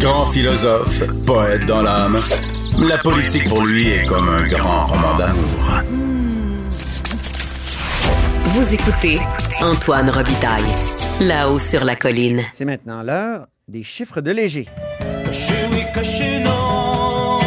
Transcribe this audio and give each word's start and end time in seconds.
Grand 0.00 0.26
philosophe, 0.26 1.02
poète 1.26 1.64
dans 1.66 1.82
l'âme, 1.82 2.20
la 2.78 2.98
politique 2.98 3.48
pour 3.48 3.64
lui 3.64 3.88
est 3.88 4.04
comme 4.06 4.28
un 4.28 4.46
grand 4.46 4.86
roman 4.86 5.16
d'amour. 5.16 5.82
Vous 8.44 8.74
écoutez 8.74 9.18
Antoine 9.60 10.10
Robitaille, 10.10 10.64
là-haut 11.20 11.58
sur 11.58 11.84
la 11.84 11.96
colline. 11.96 12.42
C'est 12.52 12.64
maintenant 12.64 13.02
l'heure 13.02 13.46
des 13.68 13.82
chiffres 13.82 14.20
de 14.20 14.30
léger. 14.30 14.66
Caché, 15.24 15.54
oui, 15.72 15.82
caché, 15.94 16.40
non. 16.40 17.40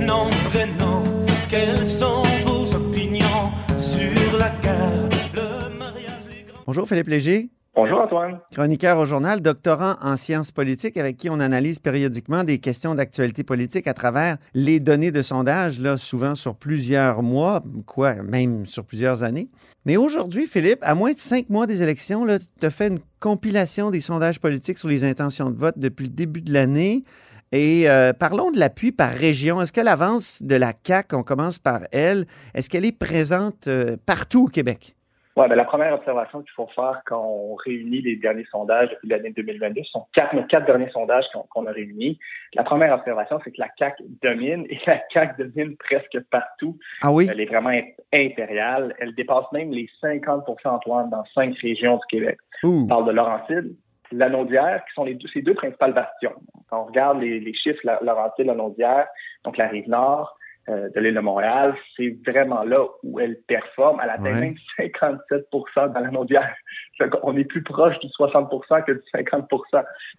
Non, 0.00 0.30
vrai, 0.50 0.66
non. 0.78 1.04
Quelles 1.48 1.88
sont 1.88 2.22
vos 2.44 2.74
opinions 2.74 3.52
sur 3.78 4.36
la 4.38 4.50
guerre, 4.62 5.08
le 5.34 5.78
mariage, 5.78 6.24
les 6.28 6.44
grands. 6.50 6.62
Bonjour 6.66 6.88
Philippe 6.88 7.08
Léger, 7.08 7.50
Bonjour 7.78 8.00
Antoine. 8.00 8.40
chroniqueur 8.52 8.96
au 8.96 9.04
journal, 9.04 9.42
doctorant 9.42 9.96
en 10.00 10.16
sciences 10.16 10.50
politiques 10.50 10.96
avec 10.96 11.18
qui 11.18 11.28
on 11.28 11.40
analyse 11.40 11.78
périodiquement 11.78 12.42
des 12.42 12.56
questions 12.56 12.94
d'actualité 12.94 13.44
politique 13.44 13.86
à 13.86 13.92
travers 13.92 14.38
les 14.54 14.80
données 14.80 15.12
de 15.12 15.20
sondage, 15.20 15.78
là, 15.78 15.98
souvent 15.98 16.34
sur 16.34 16.56
plusieurs 16.56 17.22
mois, 17.22 17.62
quoi, 17.84 18.14
même 18.14 18.64
sur 18.64 18.82
plusieurs 18.82 19.24
années. 19.24 19.50
Mais 19.84 19.98
aujourd'hui, 19.98 20.46
Philippe, 20.46 20.78
à 20.80 20.94
moins 20.94 21.12
de 21.12 21.18
cinq 21.18 21.50
mois 21.50 21.66
des 21.66 21.82
élections, 21.82 22.26
tu 22.26 22.64
as 22.64 22.70
fait 22.70 22.88
une 22.88 23.00
compilation 23.20 23.90
des 23.90 24.00
sondages 24.00 24.40
politiques 24.40 24.78
sur 24.78 24.88
les 24.88 25.04
intentions 25.04 25.50
de 25.50 25.58
vote 25.58 25.78
depuis 25.78 26.04
le 26.04 26.12
début 26.12 26.40
de 26.40 26.54
l'année. 26.54 27.04
Et 27.52 27.90
euh, 27.90 28.14
parlons 28.14 28.50
de 28.50 28.58
l'appui 28.58 28.90
par 28.90 29.10
région. 29.10 29.60
Est-ce 29.60 29.74
que 29.74 29.82
l'avance 29.82 30.42
de 30.42 30.56
la 30.56 30.72
CAQ, 30.82 31.14
on 31.14 31.22
commence 31.22 31.58
par 31.58 31.82
elle, 31.92 32.26
est-ce 32.54 32.70
qu'elle 32.70 32.86
est 32.86 32.98
présente 32.98 33.66
euh, 33.66 33.98
partout 34.06 34.46
au 34.46 34.48
Québec? 34.48 34.95
Ouais, 35.36 35.48
ben, 35.48 35.54
la 35.54 35.66
première 35.66 35.92
observation 35.92 36.40
qu'il 36.40 36.50
faut 36.52 36.66
faire 36.74 37.02
quand 37.04 37.22
on 37.22 37.54
réunit 37.56 38.00
les 38.00 38.16
derniers 38.16 38.46
sondages 38.50 38.88
depuis 38.88 39.08
l'année 39.08 39.32
2022, 39.36 39.82
ce 39.84 39.90
sont 39.90 40.06
quatre, 40.14 40.34
nos 40.34 40.44
quatre 40.44 40.64
derniers 40.64 40.88
sondages 40.90 41.26
qu'on 41.50 41.66
a 41.66 41.72
réunis. 41.72 42.18
La 42.54 42.64
première 42.64 42.94
observation, 42.94 43.38
c'est 43.44 43.50
que 43.52 43.60
la 43.60 43.68
CAQ 43.78 44.02
domine 44.22 44.64
et 44.70 44.78
la 44.86 44.98
CAQ 45.12 45.44
domine 45.44 45.76
presque 45.76 46.18
partout. 46.30 46.78
Ah 47.02 47.12
oui? 47.12 47.28
Elle 47.30 47.40
est 47.40 47.44
vraiment 47.46 47.68
im- 47.68 47.82
impériale. 48.14 48.94
Elle 48.98 49.14
dépasse 49.14 49.44
même 49.52 49.72
les 49.72 49.88
50% 50.02 50.68
Antoine 50.68 51.10
dans 51.10 51.24
cinq 51.34 51.54
régions 51.58 51.96
du 51.96 52.06
Québec. 52.08 52.38
Ouh. 52.64 52.84
On 52.84 52.86
parle 52.86 53.06
de 53.06 53.12
Laurentide, 53.12 53.76
Lanaudière, 54.12 54.84
qui 54.86 54.94
sont 54.94 55.04
les 55.04 55.14
deux, 55.14 55.28
ces 55.34 55.42
deux 55.42 55.54
principales 55.54 55.92
bastions. 55.92 56.32
Quand 56.70 56.80
on 56.82 56.84
regarde 56.84 57.20
les, 57.20 57.40
les 57.40 57.54
chiffres, 57.54 57.80
la- 57.84 58.00
Laurentide, 58.02 58.46
Lanaudière, 58.46 59.06
donc 59.44 59.56
la 59.58 59.68
rive 59.68 59.88
nord 59.88 60.36
euh, 60.68 60.88
de 60.94 61.00
l'île 61.00 61.14
de 61.14 61.20
Montréal, 61.20 61.76
c'est 61.96 62.16
vraiment 62.26 62.64
là 62.64 62.84
où 63.02 63.20
elle 63.20 63.36
performe. 63.46 64.00
Elle 64.02 64.10
atteint 64.10 64.24
Ouais. 64.24 64.40
même 64.40 64.56
57% 64.78 65.92
dans 65.92 66.00
la. 66.00 66.50
Fait 66.98 67.08
qu'on 67.10 67.36
est 67.36 67.44
plus 67.44 67.62
proche 67.62 67.98
du 68.00 68.08
60% 68.08 68.84
que 68.84 68.92
du 68.92 69.02
50 69.14 69.50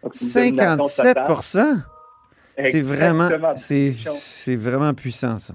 Donc, 0.03 0.15
c'est 0.15 0.49
une 0.49 0.55
domination 0.55 0.87
57 0.87 1.27
totale. 1.27 1.77
C'est 2.59 2.81
vraiment, 2.81 3.29
c'est, 3.55 4.55
vraiment 4.55 4.93
puissant, 4.93 5.37
ça. 5.37 5.53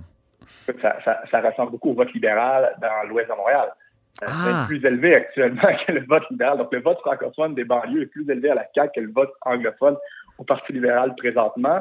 ça, 0.80 0.96
ça, 1.04 1.20
ça 1.30 1.40
ressemble 1.40 1.72
beaucoup 1.72 1.90
au 1.90 1.94
vote 1.94 2.12
libéral 2.12 2.76
dans 2.80 3.08
l'ouest 3.08 3.28
de 3.28 3.34
Montréal. 3.34 3.72
Euh, 4.22 4.26
Ah. 4.28 4.66
C'est 4.66 4.66
plus 4.68 4.86
élevé 4.86 5.14
actuellement 5.14 5.62
que 5.86 5.92
le 5.92 6.04
vote 6.06 6.28
libéral. 6.30 6.58
Donc, 6.58 6.72
le 6.72 6.80
vote 6.80 6.98
francophone 7.00 7.54
des 7.54 7.64
banlieues 7.64 8.02
est 8.02 8.06
plus 8.06 8.28
élevé 8.30 8.50
à 8.50 8.54
la 8.54 8.66
CAQ 8.74 8.92
que 8.94 9.00
le 9.00 9.12
vote 9.12 9.32
anglophone 9.42 9.96
au 10.38 10.44
Parti 10.44 10.72
libéral 10.72 11.14
présentement. 11.16 11.80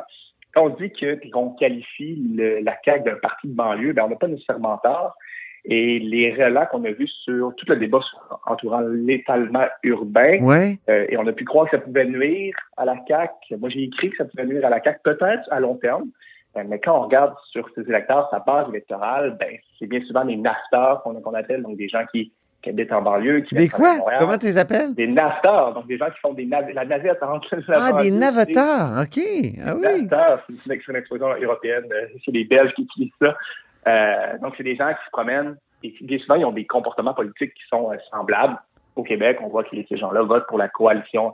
Quand 0.53 0.65
on 0.65 0.69
dit 0.69 0.91
que 0.91 1.29
qu'on 1.31 1.51
qualifie 1.51 2.15
le- 2.35 2.59
la 2.59 2.77
CAQ 2.83 3.03
d'un 3.05 3.15
parti 3.15 3.47
de 3.47 3.53
banlieue, 3.53 3.93
ben, 3.93 4.03
on 4.05 4.09
n'a 4.09 4.15
pas 4.15 4.27
nécessairement 4.27 4.77
tort. 4.79 5.15
Et 5.63 5.99
les 5.99 6.33
relats 6.33 6.65
qu'on 6.65 6.83
a 6.85 6.91
vus 6.91 7.07
sur 7.07 7.53
tout 7.55 7.65
le 7.69 7.75
débat 7.75 7.99
sur- 8.01 8.39
entourant 8.47 8.81
l'étalement 8.81 9.65
urbain, 9.83 10.39
Ouais. 10.41 10.79
euh, 10.89 11.05
et 11.07 11.17
on 11.17 11.27
a 11.27 11.31
pu 11.33 11.45
croire 11.45 11.69
que 11.69 11.77
ça 11.77 11.83
pouvait 11.83 12.05
nuire 12.05 12.55
à 12.77 12.85
la 12.85 12.95
CAQ. 13.07 13.57
Moi, 13.57 13.69
j'ai 13.69 13.83
écrit 13.83 14.09
que 14.09 14.17
ça 14.17 14.25
pouvait 14.25 14.45
nuire 14.45 14.65
à 14.65 14.69
la 14.71 14.81
CAQ, 14.81 14.99
peut-être 15.03 15.47
à 15.51 15.59
long 15.59 15.75
terme. 15.75 16.09
Euh, 16.57 16.63
Mais 16.67 16.79
quand 16.79 16.97
on 16.97 17.01
regarde 17.03 17.33
sur 17.51 17.69
ces 17.75 17.81
électeurs, 17.81 18.27
sa 18.31 18.39
base 18.39 18.67
électorale, 18.69 19.37
ben, 19.39 19.55
c'est 19.79 19.87
bien 19.87 20.01
souvent 20.01 20.25
des 20.25 20.35
nafteurs 20.35 21.01
qu'on 21.03 21.13
qu'on 21.21 21.33
appelle, 21.35 21.61
donc 21.61 21.77
des 21.77 21.87
gens 21.87 22.05
qui, 22.11 22.33
qui 22.61 22.69
habitent 22.69 22.91
en 22.91 23.01
banlieue. 23.01 23.41
Qui 23.41 23.55
Des 23.55 23.69
quoi? 23.69 23.95
Comment 24.19 24.37
tu 24.37 24.45
les 24.45 24.57
appelles? 24.57 24.93
Des 24.93 25.07
nafteurs, 25.07 25.73
donc 25.73 25.87
des 25.87 25.97
gens 25.97 26.09
qui 26.09 26.19
font 26.19 26.33
des 26.33 26.45
nav- 26.45 26.69
la 26.73 26.85
navette 26.85 27.21
entre 27.23 27.55
la 27.55 27.61
Ah, 27.75 27.91
des 27.93 28.09
banlieue 28.11 28.19
naveteurs. 28.19 29.01
OK. 29.01 29.19
Ah 29.65 29.75
oui. 29.75 29.81
Naveteurs, 29.81 30.43
c'est 30.47 30.53
une, 30.73 30.81
une 30.89 30.95
expression 30.95 31.27
européenne. 31.41 31.85
euh, 31.91 32.07
C'est 32.23 32.31
les 32.31 32.43
Belges 32.45 32.73
qui 32.75 32.83
utilisent 32.83 33.11
ça. 33.21 33.35
Euh, 33.87 34.37
donc, 34.41 34.53
c'est 34.57 34.63
des 34.63 34.75
gens 34.75 34.89
qui 34.89 35.05
se 35.05 35.11
promènent 35.11 35.55
et 35.83 35.91
qui, 35.93 36.03
bien 36.05 36.19
souvent, 36.19 36.35
ils 36.35 36.45
ont 36.45 36.51
des 36.51 36.65
comportements 36.67 37.13
politiques 37.15 37.53
qui 37.53 37.63
sont 37.69 37.91
euh, 37.91 37.95
semblables. 38.11 38.57
Au 38.95 39.03
Québec, 39.03 39.39
on 39.41 39.47
voit 39.47 39.63
que 39.63 39.69
ces 39.89 39.97
gens-là 39.97 40.21
votent 40.21 40.47
pour 40.47 40.57
la 40.59 40.67
coalition 40.69 41.33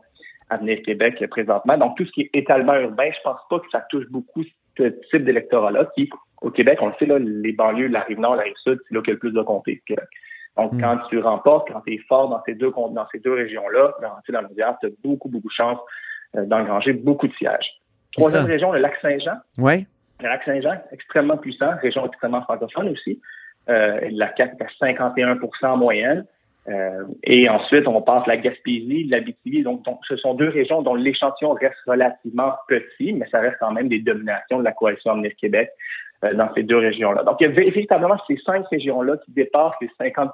Avenir 0.50 0.80
Québec 0.86 1.18
euh, 1.22 1.28
présentement. 1.28 1.78
Donc, 1.78 1.98
tout 1.98 2.06
ce 2.06 2.12
qui 2.12 2.22
est 2.22 2.30
étalement 2.34 2.76
urbain, 2.76 3.10
je 3.12 3.20
pense 3.24 3.40
pas 3.50 3.60
que 3.60 3.66
ça 3.72 3.82
touche 3.90 4.06
beaucoup 4.10 4.44
ce 4.78 4.84
type 5.12 5.26
d'électorat-là 5.26 5.90
qui, 5.96 6.10
au 6.42 6.52
Québec, 6.52 6.78
on 6.82 6.88
le 6.88 6.94
sait, 7.00 7.06
là, 7.08 7.18
les 7.20 7.52
banlieues, 7.52 7.88
la 7.88 8.02
rive 8.02 8.20
nord, 8.20 8.36
la 8.36 8.44
rive 8.44 8.54
sud, 8.64 8.80
c'est 8.88 8.96
là 8.96 9.02
qu'il 9.02 9.10
y 9.10 9.12
a 9.12 9.14
le 9.16 9.20
plus 9.20 9.32
de 9.32 9.40
au 9.40 9.60
Québec. 9.62 10.06
Donc, 10.58 10.74
Mm. 10.74 10.82
quand 10.82 10.98
tu 11.10 11.20
remportes, 11.20 11.70
quand 11.72 11.82
tu 11.82 11.94
es 11.94 11.98
fort 12.08 12.30
dans 12.30 12.42
ces 12.46 12.56
deux, 12.56 12.72
dans 12.72 13.08
ces 13.12 13.20
deux 13.20 13.34
régions-là, 13.34 13.94
dans, 14.02 14.34
dans 14.34 14.42
le 14.42 14.48
tu 14.56 14.64
as 14.64 14.90
beaucoup, 15.04 15.30
beaucoup 15.30 15.48
de 15.48 15.54
chances 15.54 15.80
euh, 16.36 16.46
d'engranger 16.46 16.94
beaucoup 16.94 17.28
de 17.28 17.34
sièges. 17.34 17.80
Troisième 18.14 18.46
région, 18.46 18.72
le 18.72 18.80
lac 18.80 18.96
Saint-Jean. 19.02 19.38
Ouais. 19.60 19.86
Le 20.22 20.28
lac 20.28 20.44
Saint-Jean, 20.44 20.82
extrêmement 20.92 21.38
puissant, 21.38 21.72
région 21.82 22.06
extrêmement 22.06 22.42
francophone 22.42 22.90
aussi. 22.90 23.22
Euh, 23.70 24.00
la 24.12 24.36
CAQ 24.36 24.56
est 24.60 24.64
à 24.64 24.92
51% 24.92 25.68
en 25.68 25.78
moyenne. 25.78 26.26
Euh, 26.70 27.04
et 27.24 27.48
ensuite, 27.48 27.88
on 27.88 28.02
passe 28.02 28.28
la 28.28 28.36
Gaspésie, 28.38 29.06
l'Abitibi. 29.06 29.64
Donc, 29.64 29.86
donc, 29.86 30.00
ce 30.08 30.18
sont 30.18 30.34
deux 30.34 30.50
régions 30.50 30.82
dont 30.82 30.96
l'échantillon 30.96 31.54
reste 31.54 31.78
relativement 31.86 32.54
petit, 32.68 33.14
mais 33.14 33.28
ça 33.30 33.40
reste 33.40 33.58
quand 33.60 33.72
même 33.72 33.88
des 33.88 34.00
dominations 34.00 34.60
de 34.60 34.64
la 34.64 34.74
coalition 34.74 35.12
Avenir 35.12 35.32
Québec 35.40 35.70
dans 36.22 36.50
ces 36.56 36.64
deux 36.64 36.78
régions-là. 36.78 37.24
Donc, 37.24 37.38
il 37.40 37.44
y 37.44 37.48
a 37.48 37.54
véritablement 37.54 38.18
ces 38.28 38.38
cinq 38.46 38.66
régions-là 38.72 39.18
qui 39.26 39.32
dépassent 39.32 39.74
les 39.82 39.90
50% 40.00 40.32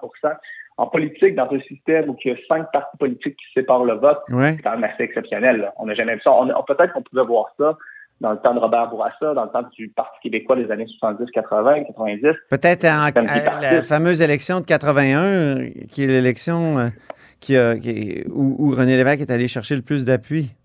En 0.77 0.88
politique, 0.88 1.35
dans 1.35 1.47
un 1.51 1.59
système 1.61 2.09
où 2.09 2.17
il 2.25 2.31
y 2.31 2.33
a 2.33 2.38
cinq 2.47 2.71
partis 2.71 2.97
politiques 2.97 3.35
qui 3.38 3.45
séparent 3.53 3.83
le 3.83 3.94
vote, 3.94 4.21
Ouais. 4.31 4.53
c'est 4.53 4.61
quand 4.63 4.71
même 4.71 4.83
assez 4.85 5.03
exceptionnel. 5.03 5.57
là. 5.57 5.73
On 5.77 5.85
n'a 5.85 5.94
jamais 5.94 6.16
vu 6.16 6.21
ça. 6.23 6.31
On, 6.31 6.49
on- 6.49 6.63
Peut-être 6.63 6.94
qu'on 6.94 7.03
pouvait 7.03 7.23
voir 7.25 7.53
ça 7.59 7.77
dans 8.21 8.31
le 8.31 8.38
temps 8.39 8.55
de 8.55 8.59
Robert 8.59 8.88
Bourassa, 8.89 9.35
dans 9.35 9.44
le 9.44 9.49
temps 9.51 9.67
du 9.77 9.89
Parti 9.89 10.17
québécois 10.23 10.55
des 10.55 10.71
années 10.71 10.88
70, 10.88 11.29
80, 11.31 11.83
90. 11.83 12.21
Peut-être 12.50 12.85
en- 12.85 13.05
à 13.05 13.61
la 13.61 13.81
fameuse 13.83 14.21
élection 14.23 14.61
de 14.61 14.65
81, 14.65 15.21
euh, 15.23 15.69
qui 15.91 16.05
est 16.05 16.07
l'élection 16.07 16.79
euh, 16.79 16.88
qui 17.39 17.55
a- 17.55 17.77
qui- 17.77 18.23
où, 18.33 18.55
où 18.57 18.71
René 18.71 18.95
Lévesque 18.97 19.21
est 19.21 19.31
allé 19.31 19.47
chercher 19.47 19.75
le 19.75 19.83
plus 19.83 20.05
d'appui. 20.05 20.55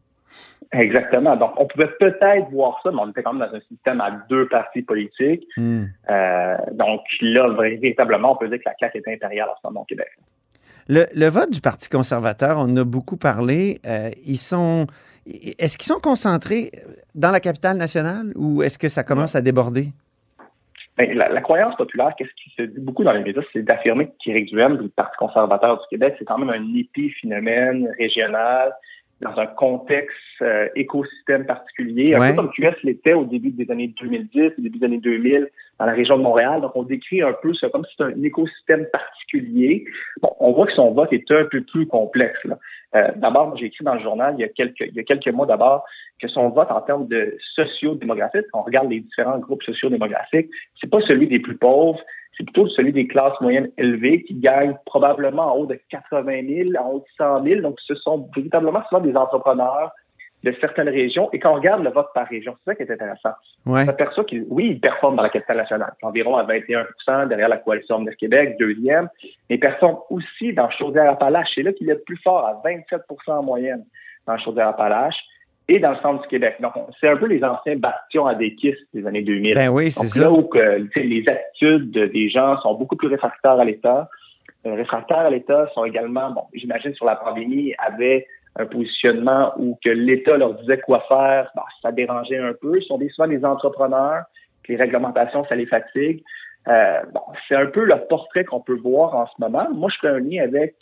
Exactement. 0.73 1.37
Donc, 1.37 1.53
on 1.57 1.67
pouvait 1.67 1.89
peut-être 1.99 2.51
voir 2.51 2.79
ça, 2.83 2.91
mais 2.91 2.99
on 3.01 3.11
était 3.11 3.23
quand 3.23 3.33
même 3.33 3.49
dans 3.49 3.57
un 3.57 3.61
système 3.61 4.01
à 4.01 4.11
deux 4.29 4.47
partis 4.49 4.83
politiques. 4.83 5.47
Hmm. 5.57 5.85
Euh, 6.11 6.57
donc 6.73 7.01
là, 7.23 7.49
véritablement, 7.59 8.33
on 8.33 8.37
peut 8.37 8.49
dire 8.49 8.59
que 8.59 8.65
la 8.67 8.75
CAQ 8.79 8.99
est 8.99 9.15
impériale 9.15 9.49
en 9.49 9.55
ce 9.63 9.67
moment 9.67 9.83
au 9.83 9.85
Québec. 9.85 10.09
Le, 10.89 11.05
le 11.15 11.27
vote 11.29 11.51
du 11.51 11.61
Parti 11.61 11.89
conservateur, 11.89 12.59
on 12.59 12.63
en 12.63 12.77
a 12.77 12.85
beaucoup 12.85 13.17
parlé. 13.17 13.81
euh, 13.87 14.11
ils 14.27 14.37
sont. 14.39 14.87
Est-ce 15.27 15.77
qu'ils 15.77 15.87
sont 15.87 16.01
concentrés 16.01 16.71
dans 17.15 17.31
la 17.31 17.41
capitale 17.41 17.77
nationale 17.77 18.33
ou 18.37 18.63
est-ce 18.63 18.79
que 18.79 18.89
ça 18.89 19.05
commence 19.05 19.37
à 19.37 19.43
déborder? 19.43 19.89
Ben, 20.97 21.15
la, 21.15 21.29
la 21.29 21.41
croyance 21.43 21.77
populaire, 21.77 22.13
qu'est-ce 22.17 22.31
qui 22.43 22.51
se 22.57 22.63
dit 22.63 22.81
beaucoup 22.81 23.05
dans 23.05 23.13
les 23.13 23.23
médias, 23.23 23.43
c'est 23.53 23.63
d'affirmer 23.63 24.11
qu'Éric 24.25 24.51
Duhem, 24.51 24.79
du 24.79 24.89
Parti 24.89 25.17
conservateur 25.19 25.79
du 25.79 25.85
Québec, 25.91 26.17
c'est 26.19 26.25
quand 26.25 26.39
même 26.39 26.51
un 26.51 26.75
épiphénomène 26.75 27.89
régional 27.99 28.73
dans 29.21 29.37
un 29.39 29.47
contexte 29.47 30.15
euh, 30.43 30.69
écosystème 30.77 31.45
particulier, 31.45 32.15
un 32.15 32.21
Ouais. 32.21 32.31
peu 32.31 32.37
comme 32.37 32.51
QS 32.53 32.77
l'était 32.85 33.15
au 33.15 33.25
début 33.25 33.51
des 33.51 33.69
années 33.71 33.93
2010, 34.01 34.53
au 34.59 34.61
début 34.61 34.79
des 34.79 34.85
années 34.87 34.99
2000, 34.99 35.49
dans 35.79 35.87
la 35.87 35.93
région 35.93 36.17
de 36.19 36.23
Montréal. 36.23 36.61
Donc, 36.61 36.73
on 36.77 36.85
décrit 36.85 37.23
un 37.23 37.33
peu 37.33 37.53
ça 37.55 37.69
comme 37.69 37.85
si 37.85 37.91
c'était 37.99 38.13
un 38.17 38.23
écosystème 38.23 38.87
particulier. 38.93 39.85
Bon, 40.23 40.31
on 40.39 40.53
voit 40.53 40.67
que 40.67 40.73
son 40.73 40.93
vote 40.93 41.13
est 41.13 41.29
un 41.33 41.45
peu 41.51 41.61
plus 41.63 41.87
complexe. 41.87 42.39
là. 42.45 42.59
Euh, 42.95 43.09
d'abord, 43.17 43.57
j'ai 43.57 43.67
écrit 43.67 43.85
dans 43.85 43.95
le 43.95 44.01
journal 44.01 44.35
il 44.39 44.41
y 44.41 44.45
a 44.45 44.49
quelques, 44.49 44.81
il 44.81 44.95
y 44.95 45.01
a 45.01 45.03
quelques 45.03 45.29
mois 45.29 45.47
d'abord 45.47 45.85
que 46.23 46.29
son 46.29 46.49
vote 46.49 46.71
en 46.71 46.81
termes 46.81 47.07
de 47.07 47.37
socio-démographique, 47.55 48.47
quand 48.53 48.61
on 48.61 48.63
regarde 48.63 48.91
les 48.91 49.01
différents 49.01 49.39
groupes 49.39 49.63
socio-démographiques, 49.63 50.49
c'est 50.81 50.91
pas 50.91 51.01
celui 51.03 51.29
des 51.29 51.39
plus 51.39 51.57
pauvres, 51.57 52.01
c'est 52.39 52.45
plutôt 52.45 52.69
celui 52.69 52.93
des 52.93 53.09
classes 53.09 53.39
moyennes 53.41 53.71
élevées 53.77 54.23
qui 54.23 54.35
gagnent 54.35 54.77
probablement 54.87 55.55
en 55.55 55.59
haut 55.59 55.67
de 55.67 55.79
80 55.91 56.43
000, 56.73 56.83
en 56.83 56.93
haut 56.93 56.99
de 57.01 57.05
100 57.19 57.43
000. 57.43 57.61
Donc, 57.63 57.79
ce 57.85 57.97
sont 57.97 58.31
véritablement 58.35 58.83
souvent 58.89 59.01
des 59.01 59.17
entrepreneurs 59.17 59.91
de 60.45 60.55
certaines 60.61 60.89
régions. 60.89 61.29
Et 61.33 61.41
quand 61.41 61.51
on 61.51 61.57
regarde 61.57 61.83
le 61.83 61.91
vote 61.91 62.07
par 62.15 62.29
région, 62.29 62.55
c'est 62.59 62.71
ça 62.71 62.75
qui 62.77 62.83
est 62.85 62.93
intéressant. 62.93 63.33
Ouais. 63.67 63.83
On 63.83 63.87
s'aperçoit 63.87 64.25
qu'il, 64.25 64.47
oui, 64.49 64.69
il 64.71 64.81
performe 64.81 65.17
dans 65.17 65.25
la 65.25 65.31
capitale 65.31 65.57
nationale, 65.57 65.93
environ 66.03 66.37
à 66.37 66.45
21% 66.45 67.27
derrière 67.27 67.49
la 67.49 67.57
coalition 67.57 67.97
Avenir 67.97 68.17
Québec, 68.17 68.57
deuxième, 68.57 69.09
mais 69.51 69.57
il 69.57 69.61
performe 69.61 69.99
aussi 70.11 70.53
dans 70.53 70.71
Chaudière-Appalaches. 70.71 71.49
C'est 71.57 71.63
là 71.63 71.73
qu'il 71.73 71.91
est 71.91 71.95
le 71.95 72.03
plus 72.03 72.19
fort, 72.23 72.47
à 72.47 72.63
27% 72.65 73.01
en 73.33 73.43
moyenne 73.43 73.85
dans 74.29 74.39
Chaudière-Appalaches 74.39 75.19
et 75.69 75.79
dans 75.79 75.91
le 75.91 75.97
centre 75.99 76.23
du 76.23 76.29
Québec. 76.29 76.57
Donc, 76.61 76.73
c'est 77.01 77.09
un 77.09 77.17
peu 77.17 77.27
les 77.27 77.45
anciens 77.45 77.77
bastions 77.77 78.27
à 78.27 78.35
des 78.35 78.55
kisses 78.55 78.79
des 78.95 79.07
années 79.07 79.23
2000. 79.23 79.55
Ben 79.55 79.69
oui, 79.69 79.91
c'est 79.91 80.01
Donc 80.01 80.11
ça. 80.11 80.21
là 80.21 80.33
où 80.33 80.43
que, 80.43 80.99
les 80.99 81.25
attitudes 81.29 81.91
des 81.91 82.31
gens 82.31 82.59
sont 82.61 82.75
beaucoup 82.75 82.97
plus 82.97 83.09
réfractaires 83.09 83.61
à 83.61 83.65
l'État, 83.65 84.09
euh, 84.67 84.75
réfractaires 84.75 85.19
à 85.19 85.31
l'État 85.31 85.69
sont 85.75 85.85
également, 85.85 86.31
bon, 86.31 86.43
j'imagine 86.55 86.95
sur 86.95 87.05
la 87.05 87.17
pandémie, 87.17 87.75
avaient 87.79 88.27
un 88.57 88.67
positionnement 88.67 89.53
où 89.57 89.79
que 89.85 89.91
l'État 89.91 90.37
leur 90.37 90.55
disait 90.55 90.79
quoi 90.79 91.05
faire, 91.07 91.51
ben, 91.55 91.63
ça 91.83 91.93
dérangeait 91.93 92.39
un 92.39 92.55
peu. 92.61 92.81
Ce 92.81 92.87
sont 92.87 92.99
des, 92.99 93.09
souvent 93.11 93.29
des 93.29 93.45
entrepreneurs, 93.45 94.25
les 94.69 94.77
réglementations, 94.77 95.45
ça 95.49 95.55
les 95.55 95.67
fatigue. 95.67 96.23
Euh, 96.67 97.01
bon, 97.13 97.21
c'est 97.49 97.55
un 97.55 97.67
peu 97.67 97.85
le 97.85 97.97
portrait 98.09 98.45
qu'on 98.45 98.61
peut 98.61 98.77
voir 98.77 99.15
en 99.15 99.27
ce 99.27 99.33
moment. 99.39 99.67
Moi, 99.73 99.91
je 99.95 99.99
fais 100.01 100.09
un 100.09 100.19
lien 100.19 100.43
avec 100.43 100.75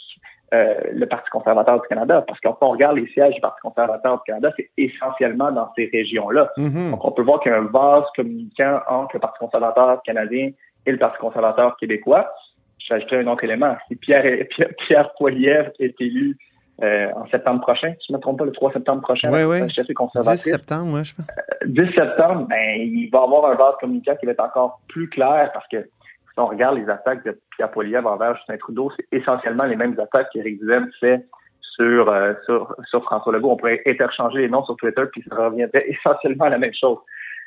euh, 0.55 0.75
le 0.93 1.07
Parti 1.07 1.29
conservateur 1.31 1.81
du 1.81 1.89
Canada, 1.89 2.23
parce 2.27 2.39
que 2.39 2.49
quand 2.49 2.59
on 2.61 2.71
regarde 2.71 2.97
les 2.97 3.07
sièges 3.09 3.35
du 3.35 3.41
Parti 3.41 3.61
conservateur 3.63 4.15
du 4.15 4.23
Canada, 4.27 4.53
c'est 4.57 4.71
essentiellement 4.77 5.51
dans 5.51 5.69
ces 5.75 5.91
régions-là. 5.93 6.51
Mhm. 6.57 6.93
Donc, 6.93 7.05
on 7.05 7.11
peut 7.11 7.23
voir 7.23 7.41
qu'il 7.41 7.51
y 7.51 7.55
a 7.55 7.59
un 7.59 7.63
vase 7.67 8.05
communicant 8.15 8.81
entre 8.89 9.17
le 9.17 9.21
Parti 9.21 9.39
conservateur 9.41 10.01
canadien 10.05 10.51
et 10.87 10.93
le 10.93 10.99
Parti 10.99 11.19
conservateur 11.19 11.77
québécois. 11.79 12.31
J'ajouterai 12.79 13.21
un 13.21 13.27
autre 13.27 13.43
élément. 13.43 13.77
Si 13.89 13.97
Pierre, 13.97 14.23
Pierre, 14.51 14.69
Pierre 14.87 15.13
Poilievre 15.19 15.71
est 15.81 16.01
élu 16.01 16.37
euh, 16.83 17.11
en 17.17 17.27
septembre 17.29 17.63
prochain, 17.63 17.95
si 17.99 18.07
je 18.09 18.13
ne 18.13 18.19
me 18.19 18.23
trompe 18.23 18.39
pas, 18.39 18.45
le 18.45 18.53
3 18.53 18.73
septembre 18.75 19.03
prochain, 19.03 19.31
Oui, 19.33 19.43
oui. 19.45 19.63
assez 19.63 19.83
10 19.83 19.95
conservatrice. 19.95 20.43
septembre, 20.45 20.85
moi, 20.85 21.03
je 21.03 21.15
pense. 21.15 21.27
10 21.65 21.93
septembre, 21.93 22.47
ben, 22.49 22.77
il 22.79 23.09
va 23.11 23.23
avoir 23.23 23.47
un 23.51 23.55
vase 23.55 23.75
communicant 23.81 24.15
qui 24.17 24.27
va 24.27 24.33
être 24.33 24.45
encore 24.45 24.81
plus 24.89 25.09
clair 25.09 25.51
parce 25.53 25.67
que 25.69 25.89
on 26.37 26.47
regarde 26.47 26.77
les 26.79 26.89
attaques 26.89 27.25
de 27.25 27.39
Pierre 27.57 27.71
Poilievre 27.71 28.09
envers 28.09 28.37
Justin 28.37 28.57
Trudeau, 28.59 28.91
c'est 28.97 29.07
essentiellement 29.17 29.65
les 29.65 29.77
mêmes 29.77 29.99
attaques 29.99 30.29
qu'Éric 30.33 30.61
Duhem 30.61 30.91
fait 31.01 31.27
sur, 31.61 32.09
euh, 32.09 32.33
sur, 32.47 32.75
sur 32.89 33.03
François 33.05 33.33
Legault. 33.33 33.51
On 33.53 33.57
pourrait 33.57 33.83
interchanger 33.87 34.41
les 34.41 34.49
noms 34.49 34.65
sur 34.65 34.77
Twitter 34.77 35.03
puis 35.13 35.23
ça 35.29 35.37
reviendrait 35.37 35.85
essentiellement 35.89 36.45
à 36.47 36.51
la 36.51 36.59
même 36.59 36.73
chose. 36.79 36.99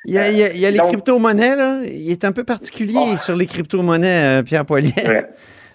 Il 0.05 0.13
y 0.13 0.17
a, 0.17 0.29
il 0.29 0.37
y 0.37 0.43
a- 0.43 0.53
il 0.53 0.59
y 0.59 0.65
a 0.65 0.71
les 0.71 0.77
Donc- 0.77 0.87
crypto-monnaies, 0.87 1.55
là. 1.57 1.81
Il 1.83 2.09
est 2.09 2.23
un 2.23 2.31
peu 2.31 2.43
particulier 2.45 2.95
Oh. 3.13 3.17
sur 3.17 3.35
les 3.35 3.45
crypto-monnaies, 3.45 4.39
euh, 4.39 4.43
Pierre. 4.43 4.63
Ouais, 4.69 4.81
Euh, 4.83 4.85
j'ai- 4.95 5.25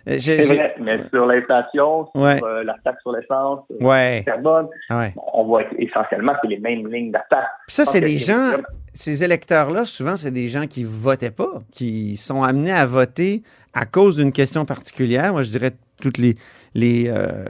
c'est 0.06 0.18
j'ai- 0.20 0.42
vrai, 0.42 0.74
mais 0.80 0.98
sur 1.10 1.26
l'inflation, 1.26 2.06
sur 2.14 2.22
Ouais. 2.22 2.42
euh, 2.42 2.62
la 2.64 2.74
taxe 2.84 3.00
sur 3.02 3.12
l'essence, 3.12 3.60
sur 3.70 3.80
Ouais, 3.86 4.18
le 4.18 4.24
carbone, 4.24 4.68
ouais. 4.90 5.14
on 5.32 5.44
voit 5.44 5.62
essentiellement 5.78 6.32
c'est 6.42 6.48
les 6.48 6.58
mêmes 6.58 6.86
lignes 6.92 7.10
d'attaque. 7.10 7.46
Ça, 7.68 7.84
c'est 7.84 8.00
des 8.00 8.18
c'est 8.18 8.32
gens, 8.32 8.48
vraiment- 8.48 8.62
ces 8.92 9.24
électeurs-là, 9.24 9.84
souvent, 9.84 10.16
c'est 10.16 10.30
des 10.30 10.48
gens 10.48 10.66
qui 10.66 10.84
votaient 10.84 11.30
pas, 11.30 11.60
qui 11.72 12.16
sont 12.16 12.42
amenés 12.42 12.72
à 12.72 12.86
voter 12.86 13.42
à 13.72 13.86
cause 13.86 14.16
d'une 14.16 14.32
question 14.32 14.64
particulière. 14.64 15.32
Moi, 15.32 15.42
je 15.42 15.50
dirais 15.50 15.70
toutes 16.00 16.18
les, 16.18 16.34
les, 16.74 17.08
euh, 17.08 17.44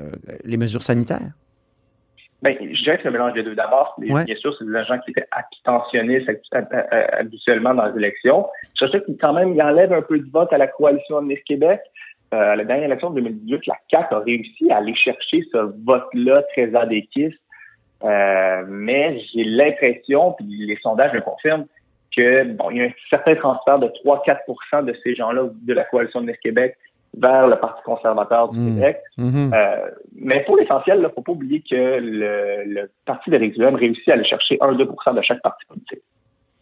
les 0.44 0.56
mesures 0.56 0.82
sanitaires. 0.82 1.32
Ben, 2.42 2.54
je 2.60 2.82
dirais 2.82 2.96
que 2.98 3.02
c'est 3.04 3.08
un 3.08 3.12
mélange 3.12 3.32
des 3.32 3.42
deux. 3.42 3.54
D'abord, 3.54 3.94
Ouais. 3.98 4.24
bien 4.24 4.36
sûr, 4.36 4.54
c'est 4.58 4.66
des 4.66 4.84
gens 4.84 4.98
qui 4.98 5.12
étaient 5.12 5.26
abstentionnistes 5.30 6.28
euh, 6.28 6.60
euh, 6.74 7.06
habituellement 7.18 7.72
dans 7.72 7.86
les 7.86 7.96
élections. 7.96 8.46
Je 8.78 8.86
sais 8.88 9.02
qu'il 9.02 9.16
quand 9.16 9.32
même, 9.32 9.54
il 9.54 9.62
enlève 9.62 9.94
un 9.94 10.02
peu 10.02 10.18
de 10.18 10.30
vote 10.30 10.52
à 10.52 10.58
la 10.58 10.66
coalition 10.66 11.22
de 11.22 11.34
Québec. 11.46 11.80
Euh, 12.34 12.52
à 12.52 12.56
la 12.56 12.64
dernière 12.64 12.86
élection 12.86 13.10
de 13.10 13.20
2018, 13.20 13.66
la 13.66 13.74
CAQ 13.90 14.14
a 14.14 14.18
réussi 14.18 14.70
à 14.72 14.78
aller 14.78 14.94
chercher 14.94 15.42
ce 15.52 15.58
vote-là 15.84 16.42
très 16.52 16.74
adéquiste. 16.74 17.38
Euh, 18.02 18.64
mais 18.68 19.20
j'ai 19.32 19.44
l'impression, 19.44 20.32
puis 20.32 20.46
les 20.66 20.76
sondages 20.82 21.12
le 21.12 21.20
confirment, 21.20 21.66
que 22.16 22.44
bon, 22.44 22.70
il 22.70 22.76
y 22.78 22.80
a 22.82 22.84
un 22.86 22.90
certain 23.08 23.34
transfert 23.36 23.78
de 23.78 23.86
3-4% 24.04 24.84
de 24.84 24.94
ces 25.02 25.14
gens-là 25.14 25.44
de 25.62 25.72
la 25.74 25.84
coalition 25.84 26.20
de 26.22 26.32
Québec 26.32 26.76
vers 27.16 27.46
le 27.46 27.56
Parti 27.56 27.80
conservateur 27.84 28.48
du 28.50 28.58
Mm. 28.58 28.74
Québec. 28.74 28.98
Mhm. 29.16 29.52
Euh, 29.54 29.90
mais 30.16 30.40
pour 30.44 30.56
l'essentiel, 30.56 30.98
il 30.98 31.02
ne 31.02 31.08
faut 31.08 31.22
pas 31.22 31.32
oublier 31.32 31.60
que 31.68 31.74
le, 32.00 32.64
le 32.66 32.90
parti 33.06 33.30
d'Éric 33.30 33.54
Duhem 33.54 33.76
réussit 33.76 34.08
à 34.08 34.14
aller 34.14 34.24
chercher 34.24 34.56
1-2% 34.60 35.14
de 35.14 35.22
chaque 35.22 35.40
parti 35.42 35.64
politique. 35.66 36.02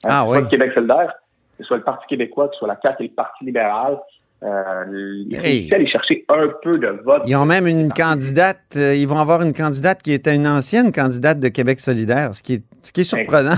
Hein, 0.04 0.08
Ah 0.10 0.22
que 0.25 0.26
ce 0.26 0.28
oui. 0.28 0.32
soit 0.32 0.40
le 0.42 0.48
Québec 0.50 0.72
solidaire, 0.75 1.14
que 1.56 1.62
ce 1.62 1.64
soit 1.64 1.76
le 1.78 1.84
Parti 1.84 2.06
québécois, 2.06 2.48
que 2.48 2.54
ce 2.54 2.58
soit 2.58 2.68
la 2.68 2.78
CAQ 2.82 3.04
et 3.04 3.08
le 3.08 3.14
Parti 3.14 3.44
libéral, 3.44 3.98
euh, 4.42 4.84
il 5.28 5.34
Hey. 5.36 5.42
réussit 5.42 5.72
à 5.72 5.76
aller 5.76 5.86
chercher 5.86 6.24
un 6.28 6.48
peu 6.62 6.78
de 6.78 6.88
vote. 7.04 7.22
Ils 7.26 7.36
ont 7.36 7.44
même 7.44 7.66
une 7.66 7.92
candidate, 7.92 8.60
euh, 8.76 8.94
ils 8.94 9.06
vont 9.06 9.18
avoir 9.18 9.42
une 9.42 9.52
candidate 9.52 10.02
qui 10.02 10.12
était 10.12 10.34
une 10.34 10.46
ancienne 10.46 10.92
candidate 10.92 11.38
de 11.38 11.48
Québec 11.48 11.80
solidaire, 11.80 12.34
ce 12.34 12.42
qui 12.42 12.54
est, 12.54 12.62
ce 12.82 12.92
qui 12.92 13.02
est 13.02 13.04
surprenant. 13.04 13.56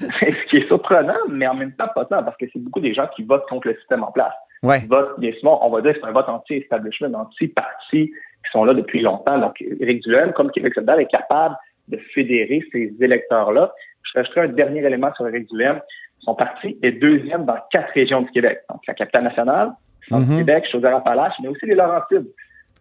ce 0.00 0.50
qui 0.50 0.58
est 0.58 0.66
surprenant, 0.66 1.16
mais 1.30 1.46
en 1.46 1.54
même 1.54 1.72
temps 1.72 1.88
pas 1.94 2.04
tant, 2.04 2.22
parce 2.22 2.36
que 2.36 2.46
c'est 2.52 2.58
beaucoup 2.58 2.80
des 2.80 2.94
gens 2.94 3.06
qui 3.16 3.22
votent 3.22 3.46
contre 3.48 3.68
le 3.68 3.76
système 3.76 4.02
en 4.02 4.12
place. 4.12 4.34
Ouais. 4.62 4.80
Ils 4.82 4.88
votent, 4.88 5.18
bien 5.18 5.32
souvent, 5.40 5.60
on 5.66 5.70
va 5.70 5.80
dire 5.80 5.94
que 5.94 6.00
c'est 6.00 6.06
un 6.06 6.12
vote 6.12 6.28
anti-establishment, 6.28 7.14
anti-parti, 7.14 8.08
qui 8.08 8.50
sont 8.52 8.64
là 8.64 8.74
depuis 8.74 9.00
longtemps. 9.00 9.38
Donc, 9.38 9.60
Éric 9.80 10.02
Duhem, 10.02 10.32
comme 10.32 10.50
Québec 10.50 10.74
solidaire, 10.74 10.98
est 10.98 11.10
capable 11.10 11.56
de 11.88 11.98
fédérer 12.14 12.62
ces 12.72 12.92
électeurs-là. 13.00 13.72
Je 14.02 14.18
rajouterai 14.18 14.40
un 14.42 14.48
dernier 14.48 14.80
élément 14.84 15.12
sur 15.14 15.26
Éric 15.26 15.48
Duhem. 15.48 15.80
Son 16.20 16.34
parti 16.34 16.78
est 16.82 16.92
deuxième 16.92 17.44
dans 17.44 17.56
quatre 17.70 17.92
régions 17.94 18.22
du 18.22 18.30
Québec. 18.30 18.60
Donc, 18.70 18.80
la 18.86 18.94
capitale 18.94 19.24
nationale, 19.24 19.72
Mhm. 20.10 20.38
Québec, 20.38 20.64
Chaudière-Appalaches, 20.70 21.34
mais 21.42 21.48
aussi 21.48 21.66
les 21.66 21.74
Laurentides, 21.74 22.26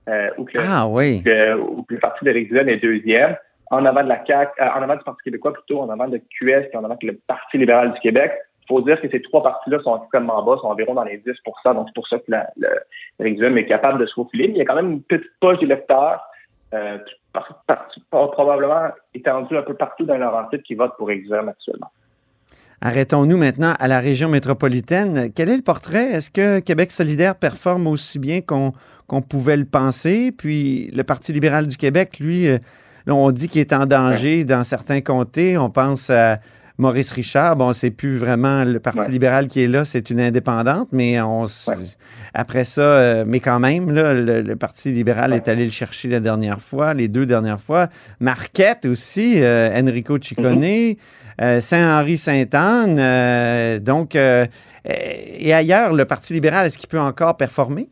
euh, 0.10 0.30
où, 0.38 0.46
que 0.46 0.58
Ah 0.60 0.88
oui. 0.88 1.22
que- 1.24 1.56
où 1.58 1.84
que 1.84 1.94
le 1.94 2.00
parti 2.00 2.26
d'Éric 2.26 2.50
Duhem 2.50 2.68
est 2.70 2.78
deuxième, 2.78 3.36
en 3.70 3.86
avant 3.86 4.04
de 4.04 4.10
la 4.10 4.26
CAQ, 4.26 4.52
euh, 4.62 4.66
en 4.76 4.82
avant 4.82 4.96
du 4.96 5.04
Parti 5.04 5.22
québécois 5.24 5.54
plutôt, 5.54 5.80
en 5.82 5.90
avant 5.90 6.08
de 6.08 6.18
QS 6.18 6.68
et 6.74 6.76
en 6.78 6.84
avant 6.84 6.98
de 7.02 7.08
le 7.08 7.20
Parti 7.28 7.58
libéral 7.58 7.94
du 7.94 8.00
Québec. 8.00 8.32
Il 8.64 8.68
faut 8.68 8.82
dire 8.82 9.00
que 9.02 9.10
ces 9.10 9.22
trois 9.22 9.44
partis-là 9.44 9.80
sont 9.84 9.98
extrêmement 10.02 10.42
bas, 10.44 10.56
sont 10.62 10.68
environ 10.68 10.94
dans 10.94 11.04
les 11.04 11.18
10% 11.18 11.74
donc 11.74 11.88
c'est 11.88 11.94
pour 11.96 12.08
ça 12.08 12.18
que 12.20 12.24
la, 12.30 12.50
le, 12.58 13.30
Duhem 13.32 13.58
est 13.58 13.66
capable 13.66 14.00
de 14.00 14.06
se 14.06 14.14
faufiler. 14.14 14.48
Mais 14.48 14.54
il 14.56 14.58
y 14.58 14.62
a 14.62 14.66
quand 14.66 14.76
même 14.76 14.92
une 14.92 15.04
petite 15.04 15.30
poche 15.40 15.60
d'électeurs, 15.60 16.22
euh, 16.74 16.98
par- 17.34 17.64
par- 17.68 17.88
par- 18.10 18.32
probablement 18.32 18.90
étendue 19.14 19.58
un 19.58 19.62
peu 19.64 19.74
partout 19.74 20.06
dans 20.06 20.18
Laurentide 20.18 20.62
qui 20.64 20.76
votent 20.76 20.96
pour 20.98 21.08
Duhem 21.08 21.50
actuellement. 21.50 21.90
Arrêtons-nous 22.84 23.38
maintenant 23.38 23.76
à 23.80 23.88
la 23.88 24.00
région 24.00 24.28
métropolitaine. 24.28 25.30
Quel 25.36 25.50
est 25.50 25.56
le 25.56 25.62
portrait? 25.62 26.14
Est-ce 26.14 26.32
que 26.32 26.60
Québec 26.60 26.92
solidaire 26.92 27.36
performe 27.36 27.86
aussi 27.86 28.18
bien 28.18 28.42
qu'on 28.42 28.74
pouvait 29.22 29.58
le 29.58 29.66
penser? 29.66 30.32
Puis 30.36 30.90
le 30.92 31.04
Parti 31.04 31.32
libéral 31.32 31.68
du 31.68 31.78
Québec, 31.78 32.18
lui, 32.20 32.48
euh, 32.48 32.58
là, 33.06 33.14
on 33.14 33.30
dit 33.32 33.50
qu'il 33.50 33.62
est 33.62 33.72
en 33.74 33.86
danger 33.86 34.46
dans 34.46 34.64
certains 34.64 35.02
comtés. 35.02 35.60
On 35.60 35.70
pense 35.70 36.10
à 36.10 36.40
Maurice 36.80 37.12
Richard. 37.12 37.56
Bon, 37.56 37.72
c'est 37.72 37.92
plus 37.92 38.18
vraiment 38.18 38.64
le 38.64 38.80
Parti 38.80 39.00
Ouais. 39.02 39.10
libéral 39.12 39.48
qui 39.48 39.62
est 39.62 39.68
là, 39.68 39.86
c'est 39.86 40.10
une 40.10 40.20
indépendante, 40.20 40.88
mais 40.92 41.22
on 41.22 41.44
Ouais. 41.44 41.76
après 42.34 42.64
ça, 42.64 42.82
euh, 42.82 43.26
mais 43.28 43.40
quand 43.40 43.60
même, 43.60 43.92
là, 43.92 44.16
le, 44.16 44.42
le 44.42 44.56
Parti 44.56 44.92
libéral 44.92 45.34
est 45.34 45.48
allé 45.48 45.66
le 45.66 45.72
chercher 45.72 46.08
la 46.08 46.20
dernière 46.20 46.60
fois, 46.60 46.96
les 46.96 47.10
deux 47.10 47.28
dernières 47.28 47.60
fois. 47.60 47.90
Marquette 48.20 48.86
aussi, 48.86 49.36
euh, 49.38 49.80
Enrico 49.80 50.18
Ciccone. 50.20 50.64
Euh, 50.64 50.94
Saint-Henri-Sainte-Anne. 51.60 52.98
euh, 53.00 53.80
donc, 53.80 54.16
euh, 54.16 54.46
euh, 54.88 54.92
et 55.40 55.54
ailleurs, 55.54 55.94
le 55.94 56.06
Parti 56.06 56.34
libéral, 56.34 56.66
est-ce 56.66 56.78
qu'il 56.78 56.90
peut 56.90 57.00
encore 57.00 57.38
performer? 57.38 57.88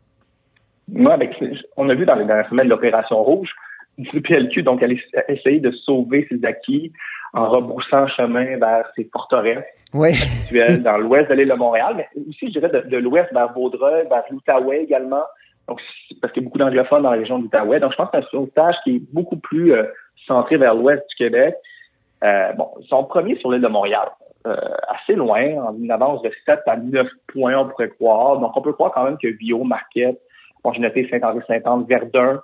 Moi, 0.92 1.12
avec, 1.14 1.32
on 1.76 1.88
a 1.88 1.94
vu 1.94 2.04
dans 2.04 2.16
les 2.16 2.24
dernières 2.24 2.48
semaines 2.48 2.68
l'opération 2.68 3.22
rouge 3.22 3.50
du 3.98 4.20
PLQ, 4.22 4.62
donc 4.62 4.82
elle 4.82 4.92
a 5.16 5.32
essayé 5.32 5.60
de 5.60 5.70
sauver 5.70 6.26
ses 6.30 6.44
acquis 6.44 6.92
en 7.32 7.42
rebroussant 7.42 8.08
chemin 8.08 8.56
vers 8.56 8.84
ses 8.96 9.08
forteresses 9.12 9.64
Oui. 9.94 10.10
actuelles 10.10 10.82
dans 10.82 10.98
l'ouest 10.98 11.28
de 11.28 11.34
l'île 11.34 11.48
de 11.48 11.54
Montréal, 11.54 11.94
mais 11.96 12.08
aussi, 12.28 12.46
je 12.52 12.58
dirais, 12.58 12.70
de, 12.70 12.88
de 12.88 12.96
l'ouest 12.96 13.32
vers 13.32 13.52
Vaudreuil, 13.52 14.06
vers 14.08 14.24
l'Outaouais 14.30 14.82
également. 14.82 15.22
Donc, 15.68 15.80
parce 16.20 16.32
qu'il 16.32 16.42
y 16.42 16.44
a 16.44 16.48
beaucoup 16.48 16.58
d'anglophones 16.58 17.02
dans 17.02 17.12
la 17.12 17.18
région 17.18 17.38
de 17.38 17.44
l'Outaouais. 17.44 17.78
Donc, 17.78 17.92
je 17.92 17.96
pense 17.96 18.10
que 18.10 18.18
c'est 18.18 18.26
un 18.26 18.30
sauvetage 18.30 18.74
qui 18.82 18.96
est 18.96 19.02
beaucoup 19.12 19.36
plus 19.36 19.72
euh, 19.72 19.84
centré 20.26 20.56
vers 20.56 20.74
l'ouest 20.74 21.02
du 21.10 21.16
Québec. 21.16 21.54
Euh, 22.24 22.52
bon, 22.52 22.68
ils 22.80 22.86
sont 22.88 23.04
premiers 23.04 23.36
sur 23.36 23.50
l'île 23.50 23.62
de 23.62 23.68
Montréal, 23.68 24.08
euh, 24.46 24.56
assez 24.88 25.14
loin, 25.14 25.42
en 25.64 25.74
une 25.76 25.90
avance 25.90 26.22
de 26.22 26.30
7 26.46 26.60
à 26.66 26.76
9 26.76 27.06
points, 27.32 27.56
on 27.58 27.68
pourrait 27.68 27.88
croire. 27.90 28.38
Donc, 28.38 28.56
on 28.56 28.60
peut 28.62 28.72
croire 28.72 28.92
quand 28.92 29.04
même 29.04 29.18
que 29.18 29.28
Vio, 29.28 29.64
Marquette, 29.64 30.20
bon, 30.62 30.72
j'ai 30.72 30.80
noté 30.80 31.08
Saint-Henri-Saint-Anne, 31.10 31.84
Verdun, 31.88 32.40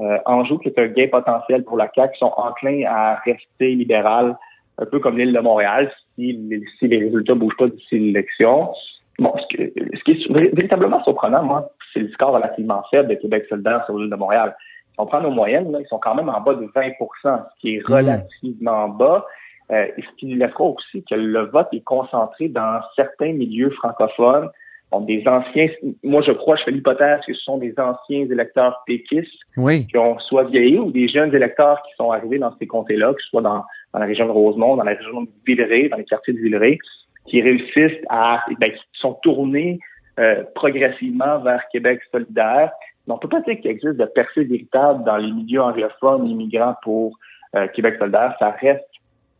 euh, 0.00 0.18
Anjou, 0.26 0.58
qui 0.58 0.68
est 0.68 0.78
un 0.78 0.86
gain 0.86 1.08
potentiel 1.10 1.64
pour 1.64 1.76
la 1.76 1.90
CAQ, 1.94 2.16
sont 2.18 2.32
enclins 2.36 2.84
à 2.86 3.16
rester 3.24 3.74
libéral, 3.74 4.36
un 4.78 4.86
peu 4.86 5.00
comme 5.00 5.18
l'île 5.18 5.32
de 5.32 5.40
Montréal, 5.40 5.90
si, 6.14 6.48
si 6.78 6.88
les 6.88 6.98
résultats 6.98 7.34
bougent 7.34 7.56
pas 7.58 7.66
d'ici 7.68 7.98
l'élection. 7.98 8.72
Bon, 9.18 9.32
ce, 9.36 9.56
que- 9.56 9.72
ce 9.96 10.04
qui 10.04 10.12
est 10.12 10.32
véritablement 10.54 11.02
surprenant, 11.02 11.42
moi, 11.42 11.68
c'est 11.92 12.00
le 12.00 12.08
score 12.10 12.32
relativement 12.32 12.82
faible 12.90 13.08
de 13.08 13.14
Québec 13.16 13.46
solidaire 13.48 13.84
sur 13.86 13.98
l'île 13.98 14.10
de 14.10 14.14
Montréal. 14.16 14.54
On 14.98 15.06
prend 15.06 15.20
nos 15.20 15.30
moyennes, 15.30 15.70
là, 15.72 15.78
ils 15.80 15.86
sont 15.86 15.98
quand 15.98 16.14
même 16.14 16.28
en 16.28 16.40
bas 16.40 16.54
de 16.54 16.66
20% 16.66 16.92
ce 17.22 17.60
qui 17.60 17.76
est 17.76 17.82
relativement 17.86 18.88
bas. 18.88 19.24
Euh, 19.70 19.86
et 19.98 20.02
ce 20.02 20.16
qui 20.16 20.34
laissera 20.34 20.64
aussi 20.64 21.04
que 21.04 21.14
le 21.14 21.40
vote 21.46 21.68
est 21.72 21.84
concentré 21.84 22.48
dans 22.48 22.80
certains 22.96 23.32
milieux 23.32 23.70
francophones. 23.70 24.48
Donc, 24.90 25.04
des 25.04 25.22
anciens, 25.26 25.68
moi 26.02 26.22
je 26.22 26.32
crois, 26.32 26.56
je 26.56 26.62
fais 26.64 26.70
l'hypothèse 26.70 27.20
que 27.26 27.34
ce 27.34 27.42
sont 27.42 27.58
des 27.58 27.74
anciens 27.78 28.24
électeurs 28.24 28.82
péquistes 28.86 29.28
Oui. 29.58 29.86
qui 29.86 29.98
ont 29.98 30.18
soit 30.20 30.44
vieilli 30.44 30.78
ou 30.78 30.90
des 30.90 31.08
jeunes 31.08 31.34
électeurs 31.34 31.82
qui 31.82 31.94
sont 31.96 32.10
arrivés 32.10 32.38
dans 32.38 32.56
ces 32.58 32.66
comtés-là, 32.66 33.12
que 33.12 33.20
ce 33.20 33.28
soit 33.28 33.42
dans, 33.42 33.62
dans 33.92 33.98
la 33.98 34.06
région 34.06 34.24
de 34.24 34.30
Rosemont, 34.30 34.76
dans 34.76 34.84
la 34.84 34.94
région 34.94 35.22
de 35.22 35.28
Villeray, 35.46 35.90
dans 35.90 35.98
les 35.98 36.04
quartiers 36.04 36.32
de 36.32 36.38
Villeray, 36.38 36.78
qui 37.26 37.42
réussissent 37.42 38.02
à, 38.08 38.42
ben, 38.58 38.70
qui 38.70 38.80
sont 38.94 39.18
tournés 39.22 39.78
euh, 40.18 40.44
progressivement 40.54 41.40
vers 41.40 41.62
Québec 41.70 42.00
solidaire. 42.10 42.72
Mais 43.08 43.14
on 43.14 43.18
peut 43.18 43.28
pas 43.28 43.40
dire 43.40 43.58
qu'il 43.60 43.70
existe 43.70 43.96
de 43.96 44.04
percée 44.04 44.44
véritable 44.44 45.02
dans 45.04 45.16
les 45.16 45.32
milieux 45.32 45.62
anglophones 45.62 46.26
immigrants 46.28 46.76
pour 46.82 47.18
euh, 47.56 47.66
Québec 47.68 47.96
solidaire. 47.98 48.36
Ça 48.38 48.50
reste 48.50 48.84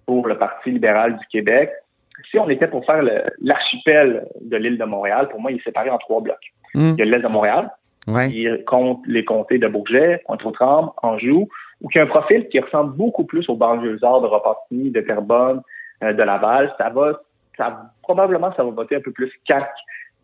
pour 0.06 0.26
le 0.26 0.38
Parti 0.38 0.70
libéral 0.70 1.18
du 1.18 1.26
Québec. 1.26 1.70
Si 2.30 2.38
on 2.38 2.48
était 2.48 2.66
pour 2.66 2.84
faire 2.86 3.02
l'archipel 3.40 4.26
de 4.40 4.56
l'île 4.56 4.78
de 4.78 4.84
Montréal, 4.84 5.28
pour 5.28 5.40
moi, 5.40 5.52
il 5.52 5.58
est 5.58 5.64
séparé 5.64 5.90
en 5.90 5.98
trois 5.98 6.22
blocs. 6.22 6.52
Hum, 6.74 6.96
Il 6.96 6.98
y 6.98 7.02
a 7.02 7.04
l'île 7.04 7.22
de 7.22 7.28
Montréal, 7.28 7.70
ouais. 8.06 8.30
qui 8.30 8.48
compte 8.66 9.02
les 9.06 9.24
comtés 9.24 9.58
de 9.58 9.68
Bourget, 9.68 10.22
Pointe-aux-Trembles, 10.26 10.90
Anjou. 11.02 11.48
ou 11.82 11.88
qui 11.88 11.98
a 11.98 12.02
un 12.02 12.06
profil 12.06 12.48
qui 12.48 12.58
ressemble 12.58 12.96
beaucoup 12.96 13.24
plus 13.24 13.48
aux 13.50 13.54
banlieusards 13.54 14.22
de 14.22 14.26
Repentigny, 14.26 14.90
de 14.90 15.00
Terrebonne, 15.02 15.60
euh, 16.02 16.12
de 16.14 16.22
Laval, 16.22 16.74
ça 16.78 16.88
va, 16.88 17.20
ça, 17.56 17.92
probablement, 18.02 18.52
ça 18.56 18.64
va 18.64 18.70
voter 18.70 18.96
un 18.96 19.00
peu 19.00 19.12
plus 19.12 19.30
CAC 19.46 19.68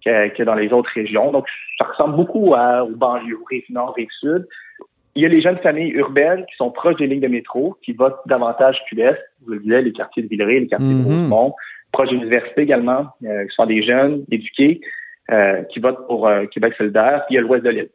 que, 0.05 0.29
que 0.37 0.43
dans 0.43 0.55
les 0.55 0.73
autres 0.73 0.91
régions. 0.95 1.33
Donc, 1.33 1.47
ça 1.79 1.85
ressemble 1.87 2.17
beaucoup 2.17 2.55
à, 2.55 2.85
aux 2.85 2.95
banlieues, 2.97 3.39
rive 3.51 3.65
nord, 3.71 3.95
rive 3.97 4.09
sud. 4.21 4.47
Il 5.17 5.23
y 5.23 5.27
a 5.27 5.29
les 5.29 5.41
jeunes 5.41 5.59
familles 5.59 5.93
urbaines 5.93 6.45
qui 6.47 6.57
sont 6.57 6.71
proches 6.71 6.97
des 6.97 7.07
lignes 7.07 7.21
de 7.21 7.29
métro, 7.29 7.77
qui 7.85 7.93
votent 7.93 8.21
davantage 8.27 8.77
QS. 8.91 9.15
Vous 9.47 9.53
le 9.53 9.61
disiez, 9.61 9.83
les 9.83 9.93
quartiers 9.93 10.23
de 10.25 10.29
Villeray, 10.29 10.61
les 10.61 10.67
quartiers 10.67 10.89
Mhm. 10.89 11.05
de 11.05 11.09
Rosemont, 11.09 11.55
proches 11.93 12.09
de 12.09 12.15
l'université 12.15 12.63
également, 12.63 13.07
euh, 13.25 13.45
qui 13.47 13.55
sont 13.55 13.67
des 13.67 13.83
jeunes 13.85 14.25
éduqués, 14.31 14.81
euh, 15.31 15.63
qui 15.73 15.79
votent 15.79 16.07
pour 16.09 16.27
euh, 16.27 16.47
Québec 16.47 16.75
solidaire. 16.77 17.23
Puis 17.27 17.35
il 17.35 17.37
y 17.37 17.39
a 17.39 17.43
l'ouest 17.43 17.65
de 17.65 17.71
l'île. 17.71 17.91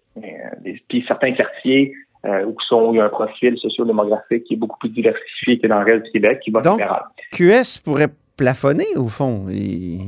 Puis 0.87 1.03
certains 1.07 1.33
quartiers 1.33 1.93
où, 2.25 2.53
sont, 2.67 2.91
il 2.93 2.97
y 2.97 2.99
a 2.99 3.05
un 3.05 3.09
profil 3.09 3.57
socio-démographique 3.57 4.43
qui 4.43 4.55
est 4.55 4.57
beaucoup 4.57 4.77
plus 4.79 4.89
diversifié 4.89 5.57
que 5.57 5.67
dans 5.67 5.79
le 5.79 5.85
reste 5.85 6.05
du 6.05 6.11
Québec, 6.11 6.39
qui 6.43 6.51
votent 6.51 6.65
Donc- 6.65 6.73
libéral. 6.79 7.03
QS 7.31 7.77
pourrait 7.83 8.09
plafonner, 8.35 8.87
au 8.97 9.07
fond, 9.07 9.47
et- 9.49 9.99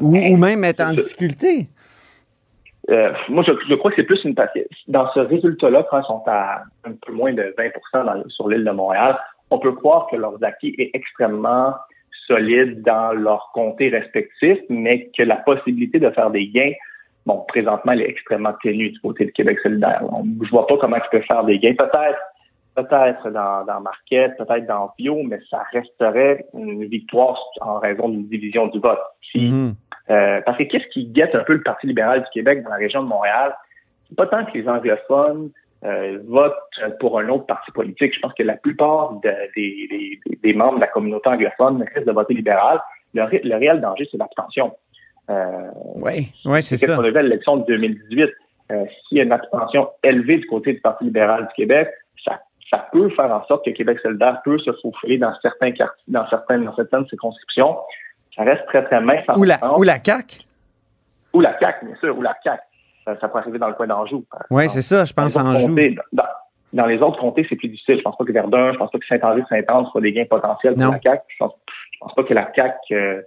ou, 0.00 0.16
ou 0.16 0.36
même 0.36 0.64
être 0.64 0.80
en 0.80 0.92
difficulté. 0.92 1.68
Euh, 2.90 3.12
moi, 3.28 3.44
je, 3.46 3.52
je 3.68 3.74
crois 3.74 3.90
que 3.90 3.96
c'est 3.96 4.04
plus 4.06 4.22
une 4.24 4.34
partie. 4.34 4.62
Dans 4.86 5.10
ce 5.12 5.20
résultat-là, 5.20 5.86
quand 5.90 6.00
ils 6.00 6.06
sont 6.06 6.22
à 6.26 6.62
un 6.84 6.92
peu 7.04 7.12
moins 7.12 7.32
de 7.34 7.54
20 7.92 8.04
dans- 8.04 8.28
sur 8.28 8.48
l'île 8.48 8.64
de 8.64 8.70
Montréal, 8.70 9.18
on 9.50 9.58
peut 9.58 9.72
croire 9.72 10.06
que 10.10 10.16
leur 10.16 10.34
acquis 10.42 10.74
est 10.78 10.90
extrêmement 10.94 11.74
solide 12.26 12.82
dans 12.82 13.12
leurs 13.12 13.50
comtés 13.54 13.88
respectifs, 13.90 14.58
mais 14.70 15.10
que 15.16 15.22
la 15.22 15.36
possibilité 15.36 15.98
de 15.98 16.10
faire 16.10 16.30
des 16.30 16.46
gains, 16.48 16.72
bon, 17.26 17.44
présentement, 17.48 17.92
elle 17.92 18.02
est 18.02 18.08
extrêmement 18.08 18.54
ténue 18.62 18.90
du 18.90 19.00
côté 19.00 19.26
de 19.26 19.30
Québec 19.32 19.58
solidaire. 19.62 20.02
On- 20.10 20.24
je 20.42 20.50
vois 20.50 20.66
pas 20.66 20.76
comment 20.78 20.96
tu 20.96 21.08
peux 21.10 21.22
faire 21.22 21.44
des 21.44 21.58
gains. 21.58 21.74
Peut-être, 21.76 22.18
peut-être 22.82 23.30
dans, 23.30 23.64
dans 23.64 23.80
Marquette, 23.80 24.36
peut-être 24.38 24.66
dans 24.66 24.92
Bio, 24.98 25.22
mais 25.24 25.38
ça 25.50 25.62
resterait 25.72 26.46
une 26.54 26.84
victoire 26.86 27.38
en 27.60 27.78
raison 27.78 28.08
d'une 28.08 28.26
division 28.28 28.66
du 28.68 28.78
vote. 28.78 29.00
Si, 29.32 29.50
Mhm. 29.50 29.74
euh, 30.10 30.40
parce 30.46 30.56
que 30.58 30.62
qu'est-ce 30.64 30.86
qui 30.88 31.06
guette 31.06 31.34
un 31.34 31.44
peu 31.44 31.54
le 31.54 31.62
Parti 31.62 31.86
libéral 31.86 32.20
du 32.22 32.28
Québec 32.32 32.62
dans 32.62 32.70
la 32.70 32.76
région 32.76 33.02
de 33.02 33.08
Montréal? 33.08 33.54
C'est 34.08 34.16
pas 34.16 34.26
tant 34.26 34.44
que 34.44 34.56
les 34.56 34.68
anglophones 34.68 35.50
euh, 35.84 36.18
votent 36.26 36.54
pour 36.98 37.20
un 37.20 37.28
autre 37.28 37.46
parti 37.46 37.70
politique. 37.70 38.12
Je 38.14 38.18
pense 38.20 38.32
que 38.34 38.42
la 38.42 38.56
plupart 38.56 39.12
de- 39.22 39.30
des, 39.54 39.86
des- 40.26 40.36
des 40.42 40.52
membres 40.52 40.76
de 40.76 40.80
la 40.80 40.88
communauté 40.88 41.28
anglophone 41.28 41.84
risquent 41.94 42.04
de 42.06 42.10
voter 42.12 42.34
libéral. 42.34 42.80
Le, 43.14 43.22
ré- 43.22 43.42
le 43.44 43.54
réel 43.56 43.80
danger, 43.80 44.08
c'est 44.10 44.16
l'abstention. 44.18 44.72
Euh, 45.30 45.68
Oui, 45.94 46.32
ouais, 46.46 46.62
c'est 46.62 46.76
ça. 46.76 46.96
qu'on 46.96 47.04
a 47.04 47.10
vu 47.10 47.16
à 47.16 47.22
l'élection 47.22 47.58
de 47.58 47.64
2018? 47.66 48.28
Euh, 48.72 48.84
S'il 49.08 49.18
y 49.18 49.20
a 49.20 49.24
une 49.24 49.32
abstention 49.32 49.88
élevée 50.02 50.38
du 50.38 50.46
côté 50.46 50.72
du 50.72 50.80
Parti 50.80 51.04
libéral 51.04 51.42
du 51.46 51.54
Québec, 51.54 51.88
ça, 52.24 52.40
ça 52.70 52.86
peut 52.92 53.08
faire 53.10 53.30
en 53.32 53.44
sorte 53.46 53.64
que 53.64 53.70
Québec 53.70 53.98
solidaire 54.00 54.40
peut 54.44 54.58
se 54.58 54.70
faufiler 54.82 55.18
dans 55.18 55.32
certains 55.40 55.72
quartiers, 55.72 56.04
dans 56.08 56.28
certaines, 56.28 56.64
dans 56.64 56.74
certaines 56.74 57.06
circonscriptions. 57.08 57.76
Ça 58.36 58.42
reste 58.44 58.66
très, 58.66 58.84
très 58.84 59.00
mince. 59.00 59.24
Ou 59.36 59.44
la, 59.44 59.58
ou 59.78 59.82
la 59.82 59.98
CAQ. 60.02 60.40
Ou 61.32 61.40
la 61.40 61.58
CAQ, 61.58 61.86
bien 61.86 61.96
sûr, 61.96 62.16
ou 62.16 62.22
la 62.22 62.34
CAQ. 62.42 62.62
Ça, 63.04 63.18
ça 63.20 63.28
peut 63.28 63.38
arriver 63.38 63.58
dans 63.58 63.68
le 63.68 63.74
coin 63.74 63.86
d'Anjou. 63.86 64.24
Oui, 64.50 64.68
c'est 64.68 64.82
ça, 64.82 65.04
je 65.04 65.12
pense 65.12 65.32
joue. 65.32 65.68
comtés, 65.68 65.96
Dans, 66.12 66.24
dans 66.74 66.86
les 66.86 66.98
autres 67.00 67.18
comtés, 67.18 67.46
c'est 67.48 67.56
plus 67.56 67.68
difficile. 67.68 67.96
Je 67.98 68.02
pense 68.02 68.16
pas 68.16 68.24
que 68.24 68.32
Verdun, 68.32 68.72
je 68.72 68.78
pense 68.78 68.90
pas 68.90 68.98
que 68.98 69.06
Saint-Henri-Saint-Anne 69.06 69.86
soit 69.90 70.00
des 70.00 70.12
gains 70.12 70.26
potentiels 70.28 70.74
pour 70.74 70.82
Non. 70.84 70.92
la 70.92 71.00
CAQ. 71.00 71.22
Je 71.28 71.36
pense, 71.38 71.52
je 71.92 71.98
pense 72.00 72.14
pas 72.14 72.24
que 72.24 72.34
la 72.34 72.50
CAQ 72.54 72.94
euh, 72.94 73.22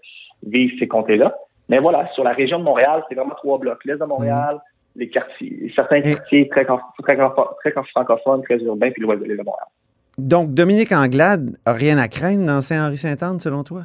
vise 0.46 0.72
ces 0.80 0.88
comtés-là. 0.88 1.34
Mais 1.70 1.80
voilà, 1.80 2.08
sur 2.14 2.24
la 2.24 2.32
région 2.34 2.60
de 2.60 2.64
Montréal, 2.64 3.04
c'est 3.10 3.16
vraiment 3.16 3.36
trois 3.36 3.58
blocs. 3.58 3.84
L'Est 3.86 3.98
de 3.98 4.06
Montréal, 4.06 4.60
les 4.96 5.10
quartiers, 5.10 5.72
certains 5.76 6.02
quartiers 6.02 6.48
très, 6.50 6.66
très, 6.66 6.76
très, 7.18 7.72
très 7.72 7.84
francophones, 7.92 8.44
très 8.44 8.58
urbains, 8.60 8.92
puis 8.92 9.02
l'Ouest 9.02 9.22
de 9.22 9.26
l'île 9.28 9.38
de 9.38 9.44
Montréal. 9.44 9.68
Donc, 10.18 10.54
Dominique 10.54 10.92
Anglade 10.92 11.58
a 11.66 11.74
rien 11.74 11.98
à 11.98 12.08
craindre 12.08 12.46
dans 12.46 12.62
Saint-Henri-Saint-Anne, 12.62 13.40
selon 13.40 13.64
toi? 13.64 13.84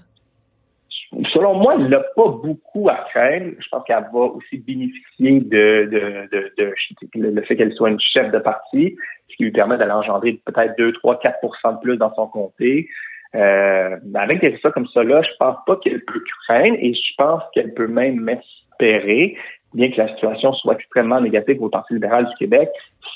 Selon 1.32 1.54
moi, 1.54 1.76
elle 1.78 1.88
n'a 1.88 2.00
pas 2.00 2.28
beaucoup 2.28 2.88
à 2.88 2.96
craindre. 3.10 3.52
Je 3.58 3.68
pense 3.70 3.84
qu'elle 3.84 4.04
va 4.12 4.18
aussi 4.20 4.58
bénéficier 4.58 5.40
de, 5.40 5.88
de, 5.90 6.28
de, 6.32 6.52
de- 6.58 7.30
le 7.30 7.42
fait 7.42 7.56
qu'elle 7.56 7.72
soit 7.74 7.90
une 7.90 8.00
chef 8.00 8.32
de 8.32 8.38
parti, 8.38 8.96
ce 9.30 9.36
qui 9.36 9.44
lui 9.44 9.52
permet 9.52 9.78
d'aller 9.78 9.92
engendrer 9.92 10.40
peut-être 10.44 10.74
2, 10.76 10.92
3, 10.94 11.20
4% 11.20 11.74
de 11.76 11.80
plus 11.80 11.96
dans 11.96 12.12
son 12.14 12.26
comté. 12.26 12.88
Euh, 13.34 13.96
avec 14.14 14.40
des 14.40 14.48
résultats 14.48 14.72
comme 14.72 14.88
ça, 14.88 15.04
là, 15.04 15.22
je 15.22 15.30
pense 15.38 15.56
pas 15.66 15.76
qu'elle 15.76 16.04
peut 16.04 16.22
craindre 16.48 16.76
et 16.80 16.92
je 16.92 17.14
pense 17.16 17.42
qu'elle 17.54 17.72
peut 17.74 17.86
même 17.88 18.28
espérer, 18.28 19.36
bien 19.76 19.90
que 19.90 19.98
la 19.98 20.08
situation 20.08 20.52
soit 20.54 20.74
extrêmement 20.74 21.20
négative 21.20 21.62
au 21.62 21.68
Parti 21.68 21.94
libéral 21.94 22.26
du 22.26 22.34
Québec, 22.36 22.68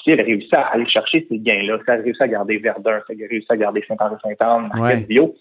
si 0.03 0.11
elle 0.11 0.21
réussit 0.21 0.53
à 0.55 0.67
aller 0.69 0.87
chercher 0.87 1.27
ces 1.29 1.39
gains-là, 1.39 1.79
si 1.79 1.91
elle 1.91 2.03
réussit 2.03 2.23
à 2.23 2.29
garder 2.29 2.59
Verdun, 2.59 3.01
si 3.07 3.21
elle 3.21 3.29
réussit 3.29 3.51
à 3.51 3.57
garder 3.57 3.83
Saint-Henri-Saint-Anne, 3.89 4.71
Ouais. 4.75 4.81
Marquette-Bio, 4.81 5.35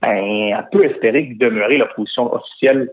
ben, 0.00 0.16
elle 0.16 0.68
peut 0.70 0.84
espérer 0.84 1.34
demeurer 1.38 1.78
l'opposition 1.78 2.32
officielle 2.32 2.90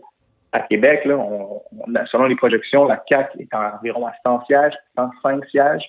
à 0.52 0.60
Québec. 0.60 1.04
Là, 1.04 1.16
on, 1.16 1.60
on 1.72 2.06
selon 2.10 2.24
les 2.24 2.36
projections, 2.36 2.86
la 2.86 3.02
CAQ 3.08 3.40
est 3.40 3.54
à 3.54 3.78
environ 3.78 4.06
à 4.06 4.12
100 4.24 4.46
sièges, 4.46 4.74
105 4.96 5.44
sièges 5.46 5.84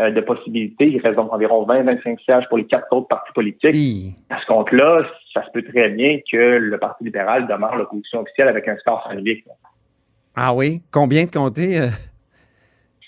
euh, 0.00 0.10
de 0.10 0.20
possibilités. 0.20 0.86
Il 0.88 1.00
reste 1.00 1.16
donc 1.16 1.32
environ 1.32 1.66
20-25 1.66 2.24
sièges 2.24 2.44
pour 2.48 2.58
les 2.58 2.66
quatre 2.66 2.86
autres 2.92 3.08
partis 3.08 3.32
politiques. 3.32 4.14
À 4.30 4.40
ce 4.40 4.46
compte-là, 4.46 5.04
ça 5.32 5.44
se 5.44 5.50
peut 5.52 5.62
très 5.62 5.90
bien 5.90 6.18
que 6.30 6.36
le 6.36 6.78
Parti 6.78 7.04
libéral 7.04 7.46
demeure 7.46 7.76
l'opposition 7.76 8.20
officielle 8.20 8.48
avec 8.48 8.66
un 8.66 8.76
score 8.78 9.06
symbolique. 9.08 9.44
Ah 10.34 10.54
oui? 10.54 10.82
Combien 10.90 11.24
de 11.24 11.30
comtés? 11.30 11.80
euh? 11.80 11.88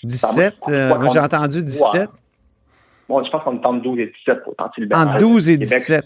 17? 0.03 0.55
je 0.67 0.71
euh, 0.71 0.87
crois 0.87 0.99
moi, 0.99 1.13
j'ai 1.13 1.19
entendu 1.19 1.63
17. 1.63 2.09
Bon, 3.09 3.23
je 3.23 3.29
pense 3.29 3.43
qu'on 3.43 3.61
est 3.61 3.65
entre 3.65 3.81
12 3.81 3.99
et 3.99 4.07
17 4.07 4.43
pour 4.43 4.51
le 4.51 4.55
Parti 4.55 4.81
libéral. 4.81 5.07
Entre 5.07 5.17
12 5.17 5.49
et 5.49 5.53
Québec. 5.53 5.79
17. 5.79 6.05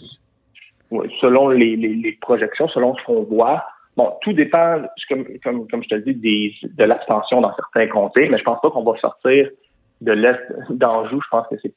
Oui, 0.91 1.07
selon 1.21 1.49
les, 1.49 1.75
les, 1.75 1.95
les 1.95 2.11
projections, 2.13 2.67
selon 2.69 2.95
ce 2.95 3.03
qu'on 3.05 3.23
voit. 3.23 3.63
Bon, 3.97 4.13
tout 4.21 4.33
dépend, 4.33 4.81
comme, 5.09 5.25
comme, 5.43 5.67
comme 5.67 5.83
je 5.83 5.89
te 5.89 5.95
le 5.95 6.01
dis, 6.01 6.15
des, 6.15 6.53
de 6.63 6.83
l'abstention 6.83 7.41
dans 7.41 7.53
certains 7.55 7.87
comtés, 7.87 8.29
mais 8.29 8.37
je 8.37 8.43
pense 8.43 8.59
pas 8.61 8.69
qu'on 8.71 8.83
va 8.83 8.97
sortir 8.99 9.49
de 10.01 10.11
l'Est 10.11 10.39
d'Anjou. 10.69 11.21
Je 11.21 11.29
pense 11.29 11.47
que 11.47 11.55
c'est 11.61 11.73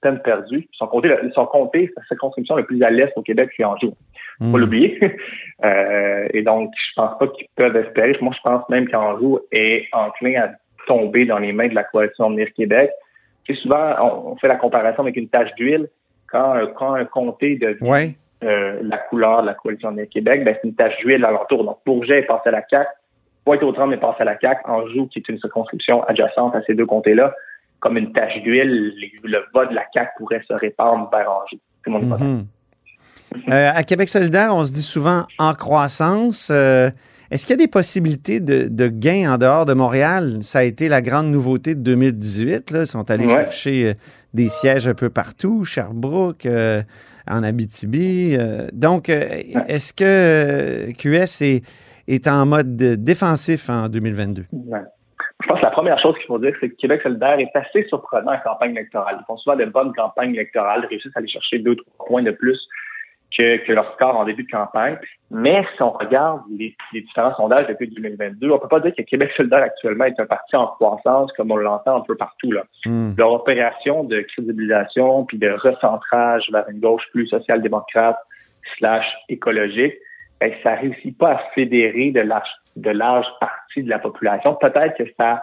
peine 0.00 0.20
perdue. 0.22 0.68
Son 0.72 0.86
comté, 0.86 1.10
son 1.34 1.46
comté, 1.46 1.92
sa 1.96 2.02
circonscription 2.04 2.56
le 2.56 2.64
plus 2.64 2.82
à 2.82 2.90
l'Est 2.90 3.12
au 3.16 3.22
Québec, 3.22 3.50
c'est 3.56 3.64
Anjou. 3.64 3.94
Faut 4.38 4.44
Hmm. 4.44 4.52
pas 4.52 4.58
l'oublier. 4.58 4.98
Euh, 5.64 6.28
et 6.32 6.42
donc, 6.42 6.72
je 6.76 6.92
pense 6.94 7.18
pas 7.18 7.26
qu'ils 7.26 7.48
peuvent 7.56 7.74
espérer. 7.74 8.16
Moi, 8.20 8.32
je 8.36 8.40
pense 8.48 8.68
même 8.68 8.86
qu'Anjou 8.88 9.40
est 9.50 9.88
enclin 9.92 10.40
à 10.42 10.50
tomber 10.86 11.24
dans 11.26 11.38
les 11.38 11.52
mains 11.52 11.66
de 11.66 11.74
la 11.74 11.82
coalition 11.82 12.26
Avenir 12.26 12.46
Québec. 12.54 12.92
Sais, 13.44 13.54
souvent, 13.54 13.96
on, 14.00 14.36
fait 14.36 14.46
la 14.46 14.54
comparaison 14.54 15.00
avec 15.02 15.16
une 15.16 15.28
tache 15.28 15.52
d'huile. 15.56 15.88
Quand, 16.30 16.52
un- 16.52 16.68
quand 16.68 16.94
un 16.94 17.04
comté 17.06 17.56
devient 17.56 17.78
euh, 18.44 18.78
la 18.84 18.98
couleur 18.98 19.42
de 19.42 19.46
la 19.48 19.54
coalition 19.54 19.88
Avenir 19.88 20.08
Québec, 20.08 20.44
ben, 20.44 20.54
c'est 20.62 20.68
une 20.68 20.76
tache 20.76 20.96
d'huile 20.98 21.24
alentour. 21.24 21.64
Donc, 21.64 21.78
Bourget 21.84 22.20
est 22.20 22.26
passé 22.26 22.50
à 22.50 22.52
la 22.52 22.62
CAQ, 22.70 22.88
Pointe-aux-Trembles 23.44 23.94
est 23.94 23.96
passé 23.96 24.18
à 24.20 24.24
la 24.26 24.38
CAQ, 24.38 24.60
Anjou, 24.66 25.08
qui 25.08 25.18
est 25.18 25.28
une 25.28 25.40
circonscription 25.40 26.04
adjacente 26.04 26.54
à 26.54 26.62
ces 26.62 26.74
deux 26.74 26.86
comtés-là, 26.86 27.34
comme 27.80 27.96
une 27.96 28.12
tache 28.12 28.40
d'huile, 28.42 28.94
le 29.24 29.38
vote 29.52 29.70
de 29.70 29.74
la 29.74 29.86
CAQ 29.92 30.10
pourrait 30.18 30.42
se 30.46 30.52
répandre 30.52 31.10
vers 31.10 31.28
Anjou. 31.28 31.56
C'est 31.82 31.90
mon 31.90 32.00
hypothèse. 32.00 32.26
Mhm. 32.28 32.44
Euh, 33.48 33.70
à 33.74 33.82
Québec 33.84 34.08
solidaire, 34.08 34.54
on 34.54 34.64
se 34.64 34.72
dit 34.72 34.82
souvent 34.82 35.24
en 35.38 35.54
croissance. 35.54 36.48
Euh, 36.50 36.90
Est-ce 37.30 37.44
qu'il 37.46 37.54
y 37.58 37.62
a 37.62 37.64
des 37.64 37.70
possibilités 37.70 38.40
de, 38.40 38.68
de 38.68 38.88
gains 38.88 39.32
en 39.34 39.38
dehors 39.38 39.66
de 39.66 39.74
Montréal? 39.74 40.38
Ça 40.42 40.60
a 40.60 40.62
été 40.62 40.88
la 40.88 41.02
grande 41.02 41.26
nouveauté 41.30 41.74
de 41.74 41.80
2018. 41.80 42.70
Là. 42.70 42.80
Ils 42.80 42.86
sont 42.86 43.10
allés 43.10 43.26
Ouais. 43.26 43.34
chercher 43.44 43.88
euh, 43.90 43.94
des 44.34 44.48
sièges 44.48 44.88
un 44.88 44.94
peu 44.94 45.10
partout, 45.10 45.64
Sherbrooke, 45.64 46.46
euh, 46.46 46.82
en 47.30 47.42
Abitibi. 47.42 48.38
donc, 48.72 49.10
est-ce 49.10 49.92
que 49.92 50.90
QS 50.92 51.42
est, 51.42 51.62
est 52.08 52.26
en 52.26 52.46
mode 52.46 52.76
de- 52.76 52.94
défensif 52.94 53.68
en 53.68 53.88
2022? 53.88 54.46
Ouais. 54.52 54.78
Je 55.42 55.46
pense 55.46 55.58
que 55.60 55.64
la 55.64 55.70
première 55.70 55.98
chose 56.00 56.14
qu'il 56.16 56.26
faut 56.26 56.38
dire, 56.38 56.52
c'est 56.60 56.70
que 56.70 56.74
Québec 56.76 57.00
solidaire 57.02 57.38
est 57.38 57.50
assez 57.54 57.86
surprenant 57.88 58.32
en 58.32 58.38
campagne 58.42 58.70
électorale. 58.72 59.18
Ils 59.20 59.24
font 59.26 59.36
souvent 59.36 59.56
de 59.56 59.66
bonnes 59.66 59.92
campagnes 59.94 60.34
électorales, 60.34 60.86
réussissent 60.88 61.12
à 61.14 61.18
aller 61.18 61.28
chercher 61.28 61.58
deux, 61.58 61.76
trois 61.76 62.06
points 62.06 62.22
de 62.22 62.30
plus 62.32 62.58
que, 63.36 63.64
que 63.64 63.72
leur 63.72 63.92
score 63.94 64.16
en 64.16 64.24
début 64.24 64.44
de 64.44 64.50
campagne. 64.50 64.96
Mais 65.30 65.64
si 65.76 65.82
on 65.82 65.90
regarde 65.90 66.42
les, 66.50 66.74
les 66.92 67.02
différents 67.02 67.34
sondages 67.34 67.66
depuis 67.68 67.88
2022, 67.88 68.50
on 68.50 68.58
peut 68.58 68.68
pas 68.68 68.80
dire 68.80 68.94
que 68.96 69.02
Québec 69.02 69.30
solidaire 69.36 69.62
actuellement 69.62 70.04
est 70.04 70.18
un 70.18 70.26
parti 70.26 70.56
en 70.56 70.66
croissance 70.66 71.30
comme 71.32 71.50
on 71.50 71.56
l'entend 71.56 71.96
un 71.96 72.00
peu 72.00 72.16
partout. 72.16 72.50
Là. 72.50 72.64
Hmm. 72.86 73.12
Leur 73.16 73.32
opération 73.32 74.04
de 74.04 74.20
crédibilisation 74.20 75.24
puis 75.26 75.38
de 75.38 75.50
recentrage 75.50 76.50
vers 76.50 76.68
une 76.68 76.80
gauche 76.80 77.04
plus 77.12 77.26
social-démocrate 77.28 78.18
slash 78.78 79.06
écologique, 79.28 79.94
ben, 80.40 80.52
ça 80.62 80.74
réussit 80.74 81.16
pas 81.16 81.32
à 81.32 81.38
fédérer 81.54 82.10
de 82.10 82.20
large, 82.20 82.50
de 82.76 82.90
larges 82.90 83.28
parties 83.40 83.82
de 83.82 83.90
la 83.90 83.98
population. 83.98 84.54
Peut-être 84.54 84.96
que 84.96 85.04
ça, 85.18 85.42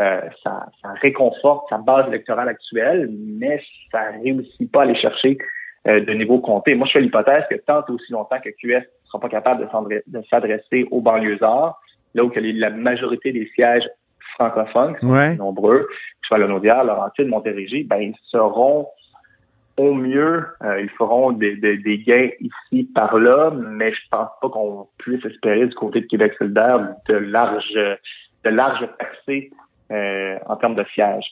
euh, 0.00 0.20
ça, 0.42 0.66
ça 0.82 0.88
réconforte 1.00 1.68
sa 1.70 1.78
base 1.78 2.08
électorale 2.08 2.48
actuelle, 2.48 3.08
mais 3.10 3.62
ça 3.90 4.10
réussit 4.22 4.70
pas 4.70 4.80
à 4.80 4.82
aller 4.82 4.96
chercher 4.96 5.38
de 5.86 6.12
niveau 6.14 6.38
comté. 6.38 6.74
Moi, 6.74 6.86
je 6.86 6.92
fais 6.92 7.00
l'hypothèse 7.00 7.44
que 7.50 7.56
tant 7.56 7.84
aussi 7.88 8.12
longtemps 8.12 8.40
que 8.40 8.48
QS 8.50 8.78
ne 8.78 9.06
sera 9.06 9.20
pas 9.20 9.28
capable 9.28 9.64
de 9.64 9.70
s'adre- 9.70 10.02
de 10.06 10.22
s'adresser 10.30 10.88
aux 10.90 11.00
banlieusards, 11.00 11.78
là 12.14 12.24
où 12.24 12.30
que 12.30 12.40
la 12.40 12.70
majorité 12.70 13.32
des 13.32 13.50
sièges 13.54 13.88
francophones, 14.34 14.94
qui 14.94 15.06
sont 15.06 15.12
Ouais. 15.12 15.36
nombreux, 15.36 15.80
que 15.80 15.94
ce 16.22 16.28
soit 16.28 16.38
Lonaudière, 16.38 16.84
Laurentide, 16.84 17.28
Montérégie, 17.28 17.84
ben, 17.84 17.98
ils 17.98 18.16
seront 18.30 18.88
au 19.76 19.92
mieux, 19.92 20.46
euh, 20.62 20.80
ils 20.80 20.90
feront 20.90 21.32
des, 21.32 21.56
des, 21.56 21.76
des, 21.78 21.98
gains 21.98 22.28
ici 22.40 22.84
par 22.94 23.18
là, 23.18 23.50
mais 23.50 23.92
je 23.92 24.00
pense 24.10 24.28
pas 24.40 24.48
qu'on 24.48 24.86
puisse 24.98 25.24
espérer 25.24 25.66
du 25.66 25.74
côté 25.74 26.00
de 26.00 26.06
Québec 26.06 26.32
solidaire 26.38 26.94
de 27.08 27.16
larges 27.16 27.98
de 28.44 28.50
larges 28.50 28.86
accès 29.00 29.50
euh, 29.90 30.38
en 30.46 30.56
termes 30.56 30.76
de 30.76 30.84
sièges. 30.94 31.26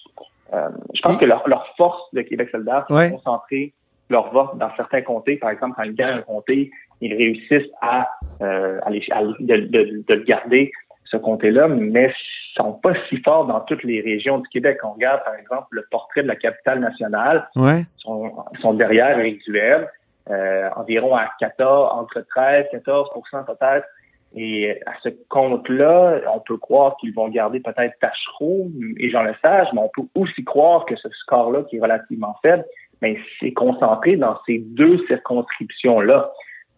Euh, 0.52 0.68
je 0.92 1.00
pense 1.02 1.18
que 1.18 1.24
leur, 1.24 1.46
leur, 1.48 1.66
force 1.76 2.02
de 2.14 2.22
Québec 2.22 2.48
solidaire, 2.50 2.84
c'est 2.88 3.10
de 3.10 3.14
concentrer 3.14 3.72
leur 4.12 4.32
vote 4.32 4.56
dans 4.58 4.70
certains 4.76 5.02
comtés. 5.02 5.36
Par 5.36 5.50
exemple, 5.50 5.74
quand 5.76 5.82
ils 5.82 5.94
gagnent 5.94 6.18
un 6.18 6.22
comté, 6.22 6.70
ils 7.00 7.14
réussissent 7.14 7.70
à, 7.80 8.08
euh, 8.40 8.78
à, 8.84 8.90
les, 8.90 9.04
à 9.10 9.22
de, 9.22 9.56
de, 9.56 10.04
de, 10.06 10.14
garder 10.24 10.70
ce 11.06 11.16
comté-là, 11.16 11.66
mais 11.66 12.14
sont 12.54 12.74
pas 12.74 12.92
si 13.08 13.16
forts 13.18 13.46
dans 13.46 13.60
toutes 13.60 13.82
les 13.82 14.00
régions 14.00 14.38
du 14.38 14.48
Québec. 14.48 14.78
On 14.84 14.92
regarde, 14.92 15.24
par 15.24 15.34
exemple, 15.34 15.66
le 15.70 15.84
portrait 15.90 16.22
de 16.22 16.28
la 16.28 16.36
capitale 16.36 16.80
nationale. 16.80 17.48
Ouais. 17.56 17.84
Sont, 17.96 18.32
sont 18.60 18.74
derrière 18.74 19.16
résiduels, 19.16 19.88
euh, 20.30 20.68
environ 20.76 21.16
à 21.16 21.30
14, 21.40 21.90
entre 21.98 22.20
13, 22.20 22.66
14 22.70 23.08
peut-être. 23.46 23.86
Et 24.34 24.70
à 24.86 24.92
ce 25.02 25.10
compte-là, 25.28 26.20
on 26.34 26.40
peut 26.40 26.56
croire 26.56 26.96
qu'ils 26.96 27.12
vont 27.12 27.28
garder 27.28 27.60
peut-être 27.60 27.98
Tachereau 28.00 28.70
et 28.98 29.10
Jean 29.10 29.22
Lesage, 29.22 29.68
mais 29.74 29.80
on 29.80 29.90
peut 29.94 30.08
aussi 30.14 30.42
croire 30.44 30.86
que 30.86 30.96
ce 30.96 31.08
score-là, 31.10 31.64
qui 31.64 31.76
est 31.76 31.80
relativement 31.80 32.34
faible, 32.42 32.64
mais 33.02 33.18
c'est 33.40 33.52
concentré 33.52 34.16
dans 34.16 34.38
ces 34.46 34.58
deux 34.58 35.04
circonscriptions-là 35.06 36.30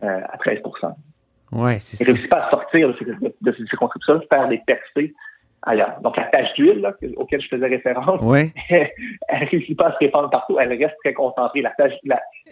euh, 0.02 0.20
à 0.28 0.38
13 0.38 0.58
Ouais, 1.52 1.78
c'est 1.78 1.96
ça. 1.96 2.04
Ils 2.04 2.08
ne 2.08 2.12
réussissent 2.14 2.30
pas 2.30 2.46
à 2.46 2.50
sortir 2.50 2.88
de 2.88 2.94
ces, 2.98 3.04
de 3.04 3.52
ces 3.52 3.66
circonscriptions, 3.66 4.20
faire 4.28 4.48
des 4.48 4.60
percées 4.66 5.14
ailleurs. 5.66 5.98
Donc, 6.02 6.16
la 6.16 6.24
tâche 6.24 6.52
d'huile, 6.56 6.86
auquel 7.16 7.40
je 7.40 7.48
faisais 7.48 7.66
référence, 7.66 8.20
elle 8.70 8.90
ne 9.40 9.50
réussit 9.50 9.76
pas 9.76 9.88
à 9.88 9.92
se 9.92 9.98
répandre 9.98 10.30
partout. 10.30 10.58
Elle 10.60 10.68
reste 10.68 10.96
très 11.02 11.12
concentrée. 11.12 11.62
La 11.62 11.70
tâche, 11.70 11.92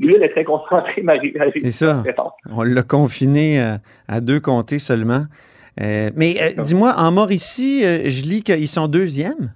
l'huile 0.00 0.22
est 0.22 0.30
très 0.30 0.44
concentrée, 0.44 1.04
elle 1.08 1.52
C'est 1.56 1.70
ça. 1.70 2.02
On 2.50 2.62
l'a 2.62 2.82
confiné 2.82 3.60
à, 3.60 3.78
à, 4.08 4.20
deux 4.20 4.40
comtés 4.40 4.78
seulement. 4.78 5.24
Euh, 5.80 6.10
mais 6.14 6.36
euh, 6.40 6.62
dis-moi, 6.62 6.94
en 6.98 7.10
Mauricie, 7.12 7.84
euh, 7.84 8.10
je 8.10 8.24
lis 8.24 8.42
qu'ils 8.42 8.68
sont 8.68 8.88
deuxièmes. 8.88 9.52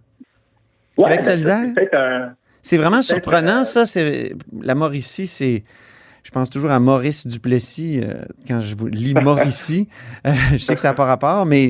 Ouais, 0.97 1.07
avec 1.07 1.23
solidaire? 1.23 1.67
Un... 1.93 2.33
C'est 2.63 2.79
vraiment 2.79 3.03
surprenant, 3.03 3.65
ça. 3.65 3.85
C'est 3.85 4.33
la 4.61 4.75
Mauricie, 4.75 5.27
c'est 5.27 5.63
je 6.27 6.33
pense 6.33 6.51
toujours 6.51 6.73
à 6.73 6.81
Maurice 6.81 7.25
Duplessis 7.25 8.01
euh, 8.03 8.25
quand 8.49 8.61
je 8.61 8.75
lis 8.89 9.15
Mauricie. 9.15 9.89
Euh, 10.27 10.33
je 10.53 10.59
sais 10.59 10.75
que 10.75 10.81
ça 10.81 10.89
n'a 10.89 10.95
pas 10.95 11.05
rapport, 11.05 11.47
mais 11.47 11.69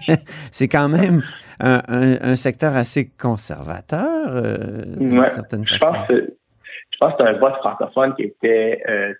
c'est 0.52 0.68
quand 0.68 0.88
même 0.88 1.22
un, 1.58 1.80
un, 1.88 2.12
un, 2.22 2.36
secteur 2.36 2.76
assez 2.76 3.10
conservateur. 3.20 4.28
Euh, 4.28 4.84
ouais, 5.00 5.26
je, 5.50 5.78
pense 5.78 6.06
que, 6.06 6.14
je 6.92 6.98
pense 7.00 7.12
que 7.14 7.16
c'est 7.18 7.28
un 7.28 7.38
vote 7.38 7.56
francophone 7.56 8.14
qui 8.14 8.22
était 8.22 8.80
euh, 8.88 9.14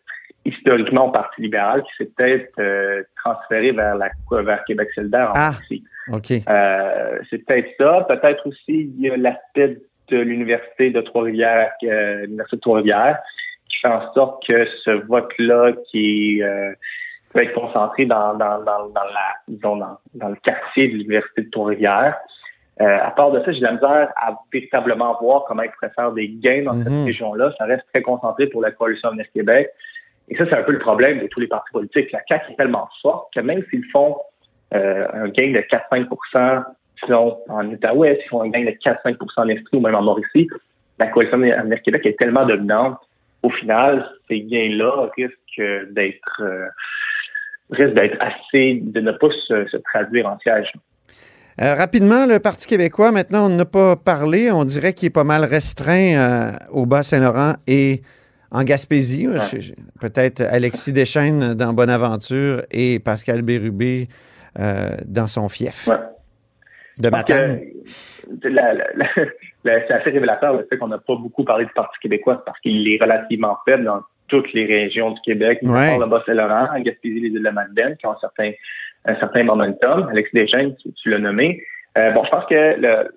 historiquement 0.44 1.08
au 1.08 1.10
Parti 1.10 1.42
libéral, 1.42 1.82
qui 1.82 1.90
s'est 1.98 2.10
peut-être 2.16 3.04
transféré 3.16 3.72
vers, 3.72 3.96
la, 3.96 4.10
vers 4.30 4.64
Québec 4.64 4.88
solidaire 4.94 5.30
en 5.30 5.32
ah, 5.34 5.52
c'est 7.30 7.38
peut-être 7.38 7.68
ça. 7.78 8.06
Peut-être 8.08 8.46
aussi 8.46 8.92
il 8.96 9.00
y 9.00 9.10
a 9.10 9.16
l'aspect 9.16 9.78
de 10.08 10.18
l'Université 10.18 10.90
de 10.90 11.00
Trois-Rivières, 11.00 11.72
l'Université 11.82 12.56
de 12.56 12.60
Trois-Rivières, 12.60 13.18
qui 13.68 13.78
fait 13.80 13.88
en 13.88 14.12
sorte 14.12 14.46
que 14.46 14.66
ce 14.84 14.90
vote-là 15.06 15.72
qui 15.90 16.42
euh, 16.42 16.72
peut 17.32 17.42
être 17.42 17.54
concentré 17.54 18.06
dans, 18.06 18.34
dans, 18.34 18.58
dans, 18.58 18.88
dans 18.88 19.04
la, 19.04 19.34
disons, 19.48 19.76
dans, 19.76 19.98
dans, 20.14 20.28
le 20.28 20.36
quartier 20.36 20.88
de 20.88 20.92
l'Université 20.94 21.42
de 21.42 21.50
Trois-Rivières. 21.50 22.16
Euh, 22.80 22.98
à 23.02 23.10
part 23.10 23.32
de 23.32 23.42
ça, 23.44 23.52
j'ai 23.52 23.60
la 23.60 23.72
misère 23.72 24.12
à 24.16 24.36
véritablement 24.52 25.16
voir 25.20 25.44
comment 25.46 25.62
ils 25.62 25.70
pourraient 25.70 25.92
faire 25.94 26.12
des 26.12 26.28
gains 26.28 26.62
dans 26.62 26.78
cette 26.78 26.92
Mhm. 26.92 27.04
région-là. 27.06 27.52
Ça 27.58 27.64
reste 27.64 27.84
très 27.92 28.02
concentré 28.02 28.46
pour 28.46 28.62
la 28.62 28.70
coalition 28.70 29.08
Avenir 29.08 29.26
Québec. 29.34 29.70
Et 30.28 30.36
ça, 30.36 30.44
c'est 30.48 30.54
un 30.54 30.62
peu 30.62 30.72
le 30.72 30.78
problème 30.78 31.20
de 31.20 31.26
tous 31.26 31.40
les 31.40 31.48
partis 31.48 31.72
politiques. 31.72 32.12
La 32.12 32.20
CAQ 32.28 32.52
est 32.52 32.56
tellement 32.56 32.88
forte 33.02 33.32
que 33.34 33.40
même 33.40 33.64
s'ils 33.70 33.84
font 33.90 34.16
euh, 34.74 35.06
un 35.12 35.28
gain 35.28 35.52
de 35.52 35.60
4-5 35.60 36.64
sinon 37.04 37.38
en 37.48 37.66
Outaouais, 37.66 38.16
s'ils 38.20 38.28
font 38.28 38.42
un 38.42 38.50
gain 38.50 38.64
de 38.64 38.70
4-5% 38.70 39.16
en 39.38 39.48
Estrie 39.48 39.76
ou 39.76 39.80
même 39.80 39.94
en 39.94 40.02
Mauricie, 40.02 40.48
la 40.98 41.06
coalition 41.08 41.42
Avenir 41.42 41.82
Québec 41.82 42.04
est 42.06 42.18
tellement 42.18 42.44
dominante 42.44 42.98
au 43.42 43.50
final, 43.50 44.08
ces 44.28 44.40
gains-là 44.40 45.08
risquent 45.16 45.92
d'être 45.92 46.42
euh, 46.42 46.66
risquent 47.70 47.94
d'être 47.94 48.16
assez 48.20 48.80
de 48.82 49.00
ne 49.00 49.12
pas 49.12 49.28
se, 49.46 49.66
se 49.68 49.76
traduire 49.78 50.26
en 50.26 50.38
siège. 50.38 50.72
Euh, 51.60 51.74
rapidement, 51.74 52.26
le 52.26 52.38
Parti 52.38 52.66
québécois, 52.66 53.10
maintenant, 53.10 53.46
on 53.46 53.48
n'a 53.48 53.64
pas 53.64 53.96
parlé. 53.96 54.50
On 54.50 54.64
dirait 54.64 54.92
qu'il 54.92 55.06
est 55.06 55.10
pas 55.10 55.24
mal 55.24 55.44
restreint 55.44 56.14
euh, 56.14 56.52
au 56.70 56.86
Bas-Saint-Laurent 56.86 57.54
et 57.66 58.02
en 58.50 58.62
Gaspésie. 58.62 59.26
Ouais. 59.26 59.38
Peut-être 60.00 60.40
Alexis 60.42 60.92
Deschaines 60.92 61.54
dans 61.54 61.72
Bonaventure 61.72 62.62
et 62.70 62.98
Pascal 63.00 63.42
Bérubé 63.42 64.08
dans 65.06 65.28
son 65.28 65.48
fief. 65.48 65.86
Ouais. 65.86 65.96
De 66.98 67.10
Matane. 67.10 67.60
La, 68.42 68.74
la, 68.74 68.84
c'est 69.64 69.90
assez 69.90 70.10
révélateur 70.10 70.54
le 70.54 70.66
fait 70.68 70.76
qu'on 70.76 70.88
n'a 70.88 70.98
pas 70.98 71.14
beaucoup 71.14 71.44
parlé 71.44 71.64
du 71.64 71.72
Parti 71.72 71.98
québécois 72.00 72.42
parce 72.44 72.58
qu'il 72.60 72.88
est 72.92 73.00
relativement 73.00 73.56
faible 73.64 73.84
dans 73.84 74.00
toutes 74.28 74.52
les 74.52 74.66
régions 74.66 75.12
du 75.12 75.20
Québec, 75.22 75.58
ouais. 75.62 75.98
le 75.98 76.06
Bas-Saint-Laurent, 76.06 76.68
en 76.74 76.80
Gaspésie, 76.80 77.20
les 77.20 77.28
îles 77.28 77.38
de 77.38 77.44
la 77.44 77.52
Madeleine, 77.52 77.96
qui 77.96 78.06
ont 78.06 78.12
un 78.12 78.18
certain, 78.20 78.52
un 79.06 79.16
certain 79.16 79.42
momentum. 79.42 80.08
Alexis 80.10 80.34
Deschaines, 80.34 80.76
tu, 80.76 80.92
tu 80.92 81.10
l'as 81.10 81.18
nommé. 81.18 81.62
Euh, 81.96 82.10
bon, 82.10 82.24
je 82.24 82.30
pense 82.30 82.44
que 82.44 82.76
le, 82.78 83.10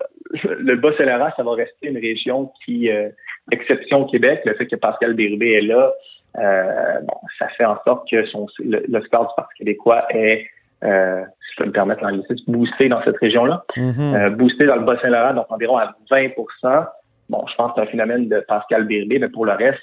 le 0.64 0.76
Bas-Saint-Laurent, 0.78 1.32
ça 1.36 1.44
va 1.44 1.52
rester 1.54 1.88
une 1.88 1.98
région 1.98 2.52
qui, 2.64 2.90
euh, 2.90 3.10
exception 3.52 4.04
au 4.04 4.06
Québec, 4.06 4.42
le 4.46 4.54
fait 4.56 4.68
que 4.68 4.76
Pascal 4.78 5.14
Bérubé 5.14 5.54
est 5.54 5.62
là, 5.62 5.92
euh, 6.38 7.00
bon, 7.02 7.18
ça 7.38 7.50
fait 7.50 7.66
en 7.66 7.78
sorte 7.86 8.10
que 8.10 8.26
son, 8.28 8.48
le, 8.60 8.84
le 8.88 9.02
score 9.02 9.28
du 9.28 9.34
Parti 9.36 9.54
québécois 9.58 10.06
est 10.12 10.48
euh, 10.84 11.22
si 11.24 11.54
je 11.54 11.64
peux 11.64 11.68
me 11.68 11.72
permettre 11.72 12.04
l'anglicisme, 12.04 12.52
boosté 12.52 12.90
dans 12.90 13.02
cette 13.04 13.18
région-là. 13.18 13.64
Mm 13.78 13.92
-hmm. 13.92 14.16
euh, 14.16 14.30
boosté 14.30 14.66
dans 14.66 14.76
le 14.76 14.86
Bas-Saint-Laurent, 14.86 15.34
donc 15.34 15.46
environ 15.50 15.78
à 15.78 15.96
20% 16.10 16.88
Bon, 17.32 17.46
je 17.48 17.56
pense 17.56 17.72
que 17.72 17.76
c'est 17.76 17.88
un 17.88 17.92
phénomène 17.92 18.28
de 18.28 18.42
Pascal 18.42 18.84
Bérubé, 18.84 19.18
mais 19.18 19.30
pour 19.30 19.46
le 19.46 19.54
reste, 19.54 19.80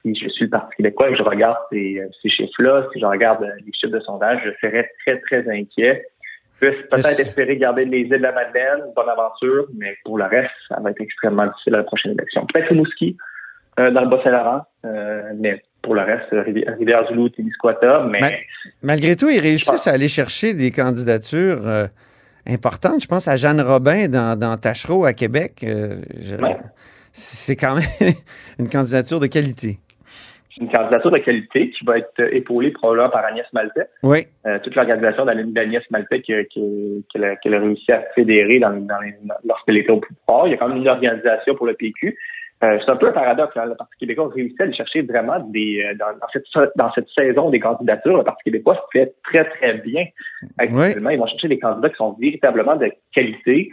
si 0.00 0.14
je 0.14 0.28
suis 0.28 0.44
le 0.44 0.50
Parti 0.50 0.76
québécois 0.76 1.08
et 1.08 1.12
que 1.12 1.18
je 1.18 1.24
regarde 1.24 1.56
ces, 1.70 2.00
ces 2.22 2.28
chiffres-là, 2.28 2.86
si 2.92 3.00
je 3.00 3.06
regarde 3.06 3.42
les 3.42 3.72
chiffres 3.72 3.92
de 3.92 3.98
sondage, 4.00 4.40
je 4.44 4.50
serais 4.60 4.88
très, 5.00 5.18
très 5.20 5.50
inquiet. 5.50 6.06
Peut-être 6.60 7.18
espérer 7.18 7.56
garder 7.56 7.84
les 7.84 8.02
îles 8.02 8.10
de 8.10 8.16
la 8.16 8.30
Madeleine, 8.30 8.82
bonne 8.94 9.08
aventure, 9.08 9.66
mais 9.76 9.96
pour 10.04 10.18
le 10.18 10.24
reste, 10.24 10.52
ça 10.68 10.78
va 10.80 10.90
être 10.90 11.00
extrêmement 11.00 11.46
difficile 11.46 11.74
à 11.74 11.78
la 11.78 11.84
prochaine 11.84 12.12
élection. 12.12 12.46
Peut-être 12.46 12.68
Rimouski, 12.68 13.16
euh, 13.80 13.90
dans 13.90 14.02
le 14.02 14.08
Bas-Saint-Laurent, 14.08 14.62
euh, 14.84 15.32
mais 15.34 15.60
pour 15.82 15.94
le 15.94 16.02
reste, 16.02 16.28
Rivière-du-Loup, 16.30 17.30
Témiscouata, 17.30 18.06
mais... 18.08 18.20
mais... 18.20 18.40
Malgré 18.82 19.16
tout, 19.16 19.28
ils 19.28 19.40
réussissent 19.40 19.86
à 19.86 19.92
aller 19.92 20.08
chercher 20.08 20.54
des 20.54 20.70
candidatures 20.70 21.66
euh, 21.66 21.86
importantes. 22.46 23.02
Je 23.02 23.08
pense 23.08 23.28
à 23.28 23.36
Jeanne 23.36 23.60
Robin 23.60 24.08
dans, 24.08 24.38
dans 24.38 24.56
Tachereau 24.56 25.04
à 25.04 25.12
Québec. 25.12 25.64
Euh, 25.64 25.96
je... 26.20 26.36
ouais. 26.36 26.56
C'est 27.12 27.56
quand 27.56 27.74
même 27.74 27.84
une 28.58 28.68
candidature 28.68 29.20
de 29.20 29.26
qualité. 29.26 29.78
Une 30.60 30.70
candidature 30.70 31.10
de 31.10 31.18
qualité 31.18 31.70
qui 31.70 31.84
va 31.84 31.98
être 31.98 32.20
épaulée 32.32 32.70
probablement 32.70 33.10
par 33.10 33.24
Agnès 33.24 33.46
Maltais. 33.52 33.88
Oui. 34.02 34.26
Euh, 34.46 34.58
toute 34.62 34.74
l'organisation 34.74 35.24
d'Agnès 35.24 35.82
Maltais 35.90 36.20
qu'elle 36.20 36.46
qui, 36.46 37.04
qui, 37.10 37.24
a, 37.24 37.36
qui 37.36 37.54
a 37.54 37.58
réussi 37.58 37.90
à 37.90 38.02
fédérer 38.14 38.58
dans, 38.60 38.70
dans 38.70 39.00
les, 39.00 39.14
lorsqu'elle 39.44 39.78
était 39.78 39.90
au 39.90 40.00
pouvoir. 40.00 40.46
Il 40.46 40.50
y 40.50 40.54
a 40.54 40.58
quand 40.58 40.68
même 40.68 40.78
une 40.78 40.88
organisation 40.88 41.54
pour 41.54 41.66
le 41.66 41.74
PQ. 41.74 42.16
Euh, 42.64 42.78
c'est 42.84 42.90
un 42.92 42.96
peu 42.96 43.08
un 43.08 43.12
paradoxe. 43.12 43.56
Hein. 43.56 43.66
Le 43.66 43.74
Parti 43.74 43.94
québécois 43.98 44.26
a 44.26 44.34
réussi 44.34 44.54
à 44.60 44.62
aller 44.62 44.74
chercher 44.74 45.02
vraiment 45.02 45.40
des 45.40 45.82
euh, 45.84 45.94
dans, 45.98 46.16
dans, 46.20 46.28
cette, 46.32 46.44
dans 46.76 46.92
cette 46.92 47.08
saison 47.08 47.50
des 47.50 47.58
candidatures. 47.58 48.18
Le 48.18 48.22
Parti 48.22 48.44
québécois 48.44 48.76
se 48.76 48.98
fait 48.98 49.14
très, 49.24 49.44
très 49.50 49.74
bien 49.74 50.04
actuellement. 50.58 51.08
Oui. 51.08 51.14
Ils 51.14 51.18
vont 51.18 51.26
chercher 51.26 51.48
des 51.48 51.58
candidats 51.58 51.90
qui 51.90 51.96
sont 51.96 52.12
véritablement 52.20 52.76
de 52.76 52.92
qualité. 53.12 53.72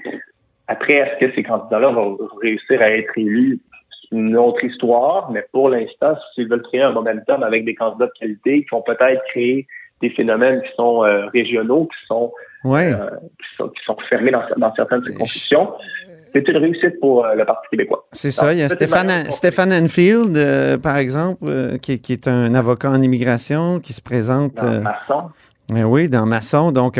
Après, 0.67 0.93
est-ce 0.93 1.19
que 1.19 1.35
ces 1.35 1.43
candidats-là 1.43 1.89
vont 1.89 2.17
réussir 2.41 2.81
à 2.81 2.89
être 2.89 3.15
élus? 3.15 3.59
C'est 4.01 4.15
une 4.17 4.35
autre 4.35 4.63
histoire, 4.63 5.29
mais 5.31 5.45
pour 5.51 5.69
l'instant, 5.69 6.15
s'ils 6.33 6.47
veulent 6.47 6.63
créer 6.63 6.81
un 6.81 6.91
momentum 6.91 7.43
avec 7.43 7.65
des 7.65 7.75
candidats 7.75 8.07
de 8.07 8.19
qualité 8.19 8.63
qui 8.63 8.69
vont 8.71 8.81
peut-être 8.81 9.23
créer 9.25 9.67
des 10.01 10.09
phénomènes 10.09 10.61
qui 10.63 10.71
sont 10.75 11.03
euh, 11.03 11.27
régionaux, 11.27 11.85
qui 11.85 12.05
sont, 12.07 12.31
ouais. 12.63 12.91
qui 13.37 13.55
sont, 13.57 13.69
qui 13.69 13.83
sont 13.83 13.97
fermés 14.09 14.31
dans, 14.31 14.43
dans 14.57 14.73
certaines 14.73 15.03
circonscriptions. 15.03 15.73
C'est 16.33 16.47
une 16.47 16.57
réussite 16.57 16.99
pour 16.99 17.25
euh, 17.25 17.33
le 17.35 17.45
Parti 17.45 17.67
québécois. 17.71 18.05
C'est 18.11 18.31
ça. 18.31 18.53
Il 18.53 18.59
y 18.59 18.63
a 18.63 18.69
Stéphane, 18.69 19.31
Stéphane 19.31 19.73
Enfield, 19.73 20.37
euh, 20.37 20.77
par 20.77 20.97
exemple, 20.97 21.43
euh, 21.45 21.77
qui, 21.77 21.99
qui, 21.99 22.13
est 22.13 22.27
un 22.27 22.53
avocat 22.53 22.91
en 22.91 23.01
immigration, 23.01 23.79
qui 23.79 23.93
se 23.93 24.01
présente. 24.01 24.55
Dans 24.55 24.81
Masson. 24.81 25.29
oui, 25.71 26.09
dans 26.09 26.25
Masson. 26.25 26.71
Donc, 26.71 26.99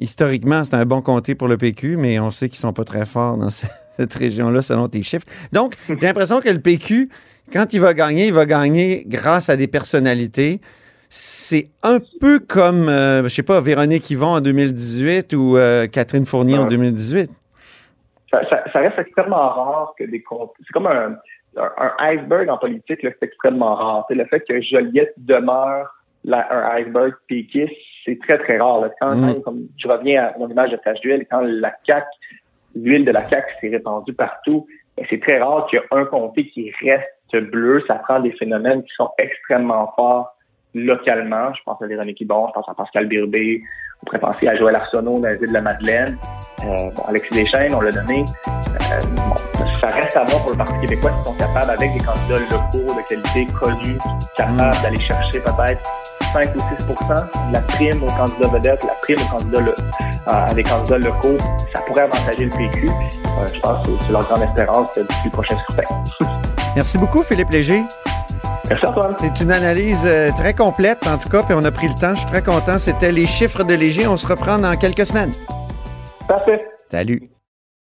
historiquement, 0.00 0.64
c'est 0.64 0.74
un 0.74 0.86
bon 0.86 1.02
comté 1.02 1.34
pour 1.34 1.48
le 1.48 1.56
PQ, 1.56 1.96
mais 1.96 2.18
on 2.20 2.30
sait 2.30 2.48
qu'ils 2.48 2.58
sont 2.58 2.72
pas 2.72 2.84
très 2.84 3.04
forts 3.04 3.36
dans 3.36 3.50
cette 3.96 4.14
région-là, 4.14 4.62
selon 4.62 4.88
tes 4.88 5.02
chiffres. 5.02 5.26
Donc, 5.52 5.74
j'ai 5.88 6.06
l'impression 6.06 6.40
que 6.40 6.50
le 6.50 6.60
PQ, 6.60 7.10
quand 7.52 7.72
il 7.72 7.80
va 7.80 7.94
gagner, 7.94 8.28
il 8.28 8.32
va 8.32 8.46
gagner 8.46 9.04
grâce 9.06 9.50
à 9.50 9.56
des 9.56 9.66
personnalités. 9.66 10.60
C'est 11.12 11.70
un 11.82 11.98
peu 12.20 12.38
comme, 12.38 12.86
je 12.86 13.26
sais 13.28 13.42
pas, 13.42 13.60
Véronique 13.60 14.08
Yvon 14.10 14.28
en 14.28 14.40
2018 14.40 15.32
ou 15.32 15.56
Catherine 15.90 16.24
Fournier 16.24 16.56
en 16.56 16.66
2018 16.66 17.28
ça, 18.30 18.48
ça, 18.48 18.64
ça, 18.72 18.78
reste 18.80 18.98
extrêmement 18.98 19.48
rare 19.48 19.94
que 19.98 20.04
des 20.04 20.22
comptes. 20.22 20.52
C'est 20.58 20.72
comme 20.72 20.86
un, 20.86 21.16
un, 21.56 21.92
iceberg 21.98 22.48
en 22.48 22.58
politique, 22.58 23.00
c'est 23.02 23.22
extrêmement 23.22 23.74
rare. 23.74 24.06
Le 24.10 24.24
fait 24.26 24.40
que 24.40 24.60
Joliette 24.60 25.14
demeure 25.16 25.94
un 26.28 26.70
iceberg 26.76 27.14
péquiste, 27.28 27.72
c'est 28.04 28.18
très, 28.20 28.38
très 28.38 28.58
rare. 28.58 28.88
Quand, 29.00 29.16
mm. 29.16 29.42
comme 29.42 29.66
je 29.76 29.88
reviens 29.88 30.24
à 30.24 30.38
mon 30.38 30.48
image 30.48 30.70
de 30.70 30.76
flash 30.78 31.00
duel, 31.00 31.26
quand 31.30 31.40
la 31.40 31.74
CAQ, 31.86 32.06
l'huile 32.74 33.04
de 33.04 33.12
la 33.12 33.28
CAQ 33.28 33.46
s'est 33.60 33.68
répandue 33.68 34.14
partout, 34.14 34.66
ben, 34.96 35.06
c'est 35.08 35.20
très 35.20 35.38
rare 35.40 35.66
qu'il 35.66 35.78
y 35.78 35.82
ait 35.82 35.86
un 35.90 36.04
comté 36.04 36.48
qui 36.48 36.72
reste 36.82 37.50
bleu. 37.50 37.82
Ça 37.86 37.96
prend 37.96 38.20
des 38.20 38.32
phénomènes 38.32 38.82
qui 38.82 38.94
sont 38.94 39.10
extrêmement 39.18 39.92
forts 39.96 40.34
localement. 40.74 41.52
Je 41.54 41.60
pense 41.64 41.80
à 41.82 41.86
Véronique 41.86 42.26
Bon, 42.26 42.48
je 42.48 42.52
pense 42.52 42.68
à 42.68 42.74
Pascal 42.74 43.06
Birbé, 43.06 43.62
on 44.02 44.06
pourrait 44.06 44.18
penser 44.18 44.48
à 44.48 44.56
Joël 44.56 44.74
Arsenault 44.76 45.18
dans 45.18 45.28
la 45.28 45.36
ville 45.36 45.48
de 45.48 45.54
la 45.54 45.60
Madeleine. 45.60 46.16
Euh, 46.60 46.90
bon, 46.94 47.02
Alexis 47.08 47.30
Deschênes, 47.30 47.74
on 47.74 47.80
l'a 47.80 47.90
donné. 47.90 48.24
Euh, 48.48 49.00
bon, 49.16 49.34
ça 49.80 49.88
reste 49.88 50.16
à 50.16 50.24
voir 50.24 50.42
pour 50.42 50.52
le 50.52 50.58
Parti 50.58 50.74
québécois 50.80 51.10
qui 51.10 51.30
sont 51.30 51.36
capables, 51.36 51.70
avec 51.70 51.92
des 51.92 52.04
candidats 52.04 52.38
locaux 52.50 52.94
de 52.94 53.06
qualité 53.08 53.46
connus, 53.52 53.98
capables 54.36 54.76
mm. 54.78 54.82
d'aller 54.82 55.00
chercher 55.00 55.40
peut-être 55.40 55.82
5 56.32 56.54
ou 56.54 56.58
6% 56.58 57.52
la 57.52 57.60
prime 57.62 58.02
aux 58.02 58.06
candidats 58.06 58.48
vedettes, 58.48 58.84
la 58.84 58.94
prime 59.02 59.18
aux 59.18 59.36
candidats 59.36 59.60
euh, 59.60 59.74
à 60.26 60.54
des 60.54 60.62
candidats 60.62 60.98
locaux, 60.98 61.36
ça 61.72 61.80
pourrait 61.82 62.02
avantager 62.02 62.44
le 62.44 62.50
PQ. 62.50 62.88
Euh, 62.88 63.48
je 63.52 63.60
pense 63.60 63.86
que 63.86 63.92
c'est 64.06 64.12
leur 64.12 64.24
grande 64.24 64.42
espérance 64.42 64.88
du 65.22 65.30
prochain 65.30 65.56
scrutin. 65.58 65.82
Merci 66.76 66.98
beaucoup, 66.98 67.22
Philippe 67.22 67.50
Léger. 67.50 67.82
Merci 68.70 68.86
Antoine. 68.86 69.16
C'est 69.18 69.40
une 69.40 69.50
analyse 69.50 70.04
euh, 70.06 70.30
très 70.36 70.54
complète, 70.54 71.04
en 71.06 71.18
tout 71.18 71.28
cas, 71.28 71.42
puis 71.42 71.54
on 71.58 71.64
a 71.64 71.72
pris 71.72 71.88
le 71.88 71.94
temps. 71.94 72.14
Je 72.14 72.20
suis 72.20 72.28
très 72.28 72.42
content. 72.42 72.78
C'était 72.78 73.10
les 73.10 73.26
chiffres 73.26 73.64
de 73.64 73.74
Léger. 73.74 74.06
On 74.06 74.16
se 74.16 74.26
reprend 74.26 74.58
dans 74.58 74.76
quelques 74.76 75.06
semaines. 75.06 75.32
Parfait. 76.28 76.64
Salut. 76.86 77.30